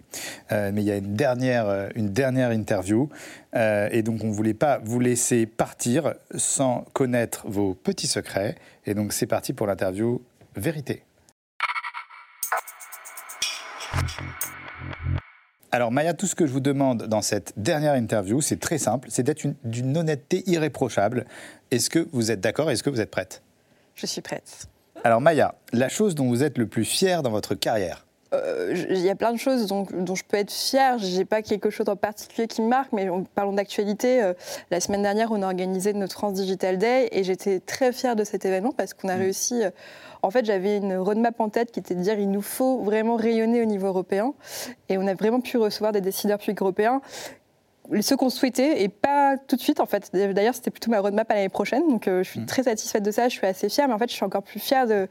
[0.51, 3.09] mais il y a une dernière, une dernière interview.
[3.55, 8.55] et donc on ne voulait pas vous laisser partir sans connaître vos petits secrets.
[8.87, 10.23] Et donc c'est parti pour l'interview
[10.55, 11.03] Vérité.
[15.75, 19.09] Alors Maya, tout ce que je vous demande dans cette dernière interview, c'est très simple,
[19.11, 21.25] c'est d'être d'une honnêteté irréprochable.
[21.71, 23.43] Est-ce que vous êtes d'accord Est-ce que vous êtes prête?
[23.95, 24.69] Je suis prête.
[25.03, 28.07] Alors Maya, la chose dont vous êtes le plus fière dans votre carrière?
[28.33, 30.99] Euh, il y a plein de choses dont, je peux être fière.
[30.99, 34.23] Je n'ai pas quelque chose en particulier qui me marque, mais parlons d'actualité.
[34.23, 34.33] Euh,
[34.71, 38.25] la semaine dernière, on a organisé notre France Digital Day et j'étais très fière de
[38.25, 39.21] cet événement parce qu'on a mmh.
[39.21, 39.63] réussi.
[39.63, 39.71] Euh,
[40.23, 43.17] en fait, j'avais une roadmap en tête qui était de dire il nous faut vraiment
[43.17, 44.35] rayonner au niveau européen.
[44.89, 47.01] Et on a vraiment pu recevoir des décideurs publics européens
[48.01, 50.11] ceux qu'on souhaitait et pas tout de suite en fait.
[50.15, 52.47] D'ailleurs, c'était plutôt ma roadmap à l'année prochaine, donc je suis mmh.
[52.47, 54.61] très satisfaite de ça, je suis assez fière, mais en fait, je suis encore plus
[54.61, 55.09] fière de,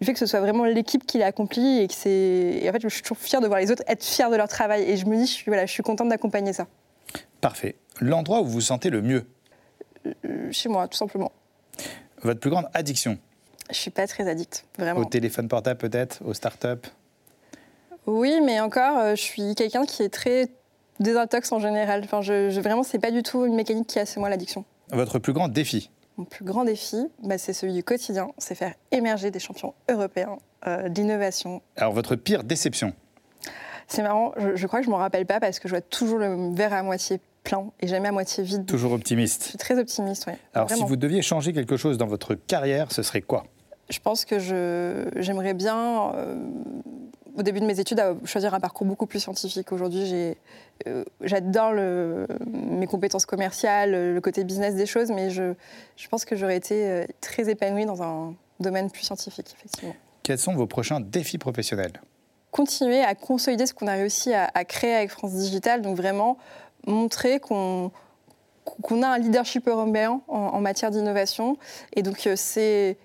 [0.00, 2.68] du fait que ce soit vraiment l'équipe qui l'a accompli et que c'est.
[2.68, 4.82] en fait, je suis toujours fière de voir les autres être fiers de leur travail
[4.82, 6.66] et je me dis, je suis, voilà, je suis contente d'accompagner ça.
[7.40, 7.76] Parfait.
[8.00, 9.26] L'endroit où vous vous sentez le mieux?
[10.06, 11.32] Euh, Chez moi, tout simplement.
[12.22, 13.18] Votre plus grande addiction?
[13.70, 15.00] Je suis pas très addict, vraiment.
[15.00, 16.20] Au téléphone portable peut-être?
[16.24, 16.88] Aux startups
[18.06, 20.48] Oui, mais encore, euh, je suis quelqu'un qui est très
[21.00, 22.02] désintox en général.
[22.04, 24.64] Enfin, je, je vraiment, c'est pas du tout une mécanique qui a c'est moi l'addiction.
[24.90, 25.90] Votre plus grand défi?
[26.16, 30.38] Mon plus grand défi, bah, c'est celui du quotidien, c'est faire émerger des champions européens
[30.66, 31.62] euh, d'innovation.
[31.76, 32.92] Alors votre pire déception
[33.86, 36.54] C'est marrant, je, crois que je m'en rappelle pas parce que je vois toujours le
[36.54, 38.66] verre à moitié plein et jamais à moitié vide.
[38.66, 39.44] Toujours optimiste.
[39.44, 40.32] Je suis très optimiste, oui.
[40.54, 43.44] Alors si vous deviez changer quelque chose dans votre carrière, ce serait quoi?
[43.88, 44.38] Je pense que
[45.16, 46.34] j'aimerais bien euh,
[47.36, 49.70] au début de mes études, à choisir un parcours beaucoup plus scientifique.
[49.72, 50.34] Aujourd'hui,
[50.86, 51.72] euh, j'adore
[52.46, 55.54] mes compétences commerciales, le côté business des choses, mais je,
[55.96, 59.94] je pense que j'aurais été euh, très épanouie dans un domaine plus scientifique, effectivement.
[60.22, 62.00] Quels sont vos prochains défis professionnels?
[62.50, 66.38] Continuer à consolider ce qu'on a réussi à, créer avec France Digital, donc vraiment
[66.86, 67.90] montrer qu'on
[68.82, 71.56] qu'on a un leadership européen en, en matière d'innovation.
[71.94, 72.98] Et donc, euh, c'est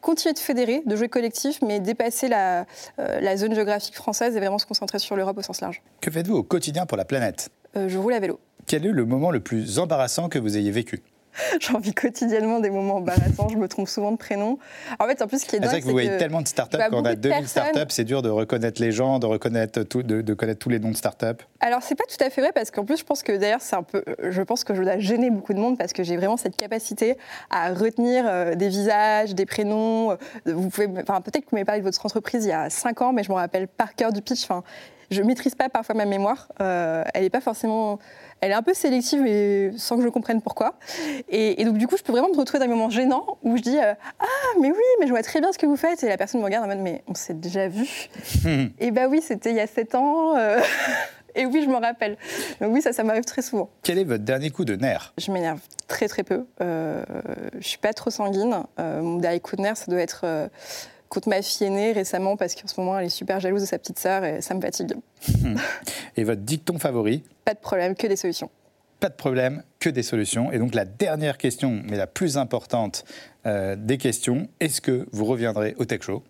[0.00, 2.66] continuer de fédérer, de jouer collectif, mais dépasser la,
[2.98, 5.82] euh, la zone géographique française et vraiment se concentrer sur l'Europe au sens large.
[6.00, 7.50] Que faites-vous au quotidien pour la planète?
[7.76, 8.38] Euh, Je roule à vélo.
[8.66, 11.02] Quel est le moment le plus embarrassant que vous ayez vécu?
[11.60, 13.48] J'en vis quotidiennement des moments embarrassants.
[13.48, 14.58] je me trompe souvent de prénom.
[14.98, 16.78] En fait, en plus, ce qui est dingue, c'est que vous voyez tellement de startups.
[16.90, 20.34] Quand on a 2000 startups, c'est dur de reconnaître les gens, de reconnaître tout, de,
[20.34, 21.44] connaître tous les noms de startups.
[21.60, 23.76] Alors, c'est pas tout à fait vrai parce qu'en plus, je pense que d'ailleurs, c'est
[23.76, 24.04] un peu.
[24.22, 27.16] Je pense que je dois gêner beaucoup de monde parce que j'ai vraiment cette capacité
[27.50, 30.12] à retenir euh, des visages, des prénoms.
[30.12, 30.16] Euh,
[30.46, 33.02] vous pouvez, enfin, peut-être que vous m'avez parlé de votre entreprise il y a 5
[33.02, 34.44] ans, mais je me rappelle par cœur du pitch.
[34.44, 34.62] Enfin,
[35.10, 36.48] je maîtrise pas parfois ma mémoire.
[36.60, 37.98] Euh, elle n'est pas forcément
[38.40, 40.74] elle est un peu sélective et sans que je comprenne pourquoi.
[41.28, 43.62] Et, donc, du coup, je peux vraiment me retrouver dans un moment gênant où je
[43.62, 46.02] dis euh, Ah, mais oui, mais je vois très bien ce que vous faites.
[46.04, 48.08] Et la personne me regarde en mode Mais on s'est déjà vu.
[48.78, 50.36] et bah oui, c'était il y a sept ans.
[50.36, 50.60] Euh,
[51.34, 52.16] et oui, je me rappelle.
[52.60, 53.70] Donc oui, ça, ça m'arrive très souvent.
[53.82, 55.12] Quel est votre dernier coup de nerf?
[55.18, 56.46] Je m'énerve très très peu.
[56.60, 57.02] Euh,
[57.58, 58.62] je suis pas trop sanguine.
[58.78, 60.48] Euh, mon dernier coup de nerf, ça doit être
[61.08, 63.78] contre ma fille aînée récemment parce qu'en ce moment elle est super jalouse de sa
[63.78, 64.94] petite sœur et ça me fatigue.
[66.16, 68.50] et votre dicton favori Pas de problème, que des solutions.
[69.00, 70.50] Pas de problème, que des solutions.
[70.50, 73.04] Et donc la dernière question, mais la plus importante
[73.46, 76.24] euh, des questions, est-ce que vous reviendrez au Tech Show?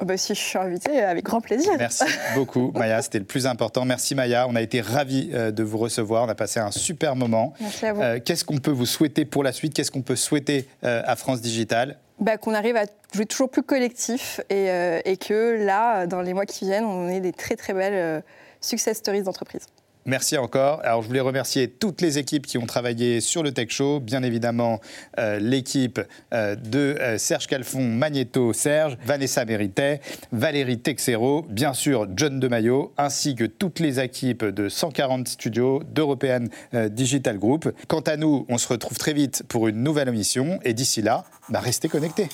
[0.00, 1.72] Oh bah, si je suis invitée, avec grand plaisir.
[1.78, 2.04] Merci
[2.34, 3.00] beaucoup, Maya.
[3.00, 3.84] C'était le plus important.
[3.84, 4.46] Merci, Maya.
[4.48, 6.24] On a été ravis euh, de vous recevoir.
[6.24, 7.54] On a passé un super moment.
[7.60, 8.02] Merci à vous.
[8.02, 9.72] Euh, qu'est-ce qu'on peut vous souhaiter pour la suite?
[9.72, 11.98] Qu'est-ce qu'on peut souhaiter à France Digital?
[12.20, 16.34] Bah, qu'on arrive à jouer toujours plus collectif et, euh, et, que là, dans les
[16.34, 18.20] mois qui viennent, on ait des très très belles euh,
[18.60, 19.66] success stories d'entreprise.
[20.06, 20.80] Merci encore.
[20.84, 24.00] Alors, je voulais remercier toutes les équipes qui ont travaillé sur le Tech Show.
[24.00, 24.80] Bien évidemment,
[25.18, 26.00] euh, l'équipe
[26.32, 30.00] de Serge Calfon, Magneto, Serge, Vanessa Méritet,
[30.32, 36.46] Valérie Texero, bien sûr John DeMaio, ainsi que toutes les équipes de 140 studios d'European
[36.90, 37.72] Digital Group.
[37.88, 40.58] Quant à nous, on se retrouve très vite pour une nouvelle émission.
[40.64, 42.28] Et d'ici là, bah, restez connectés.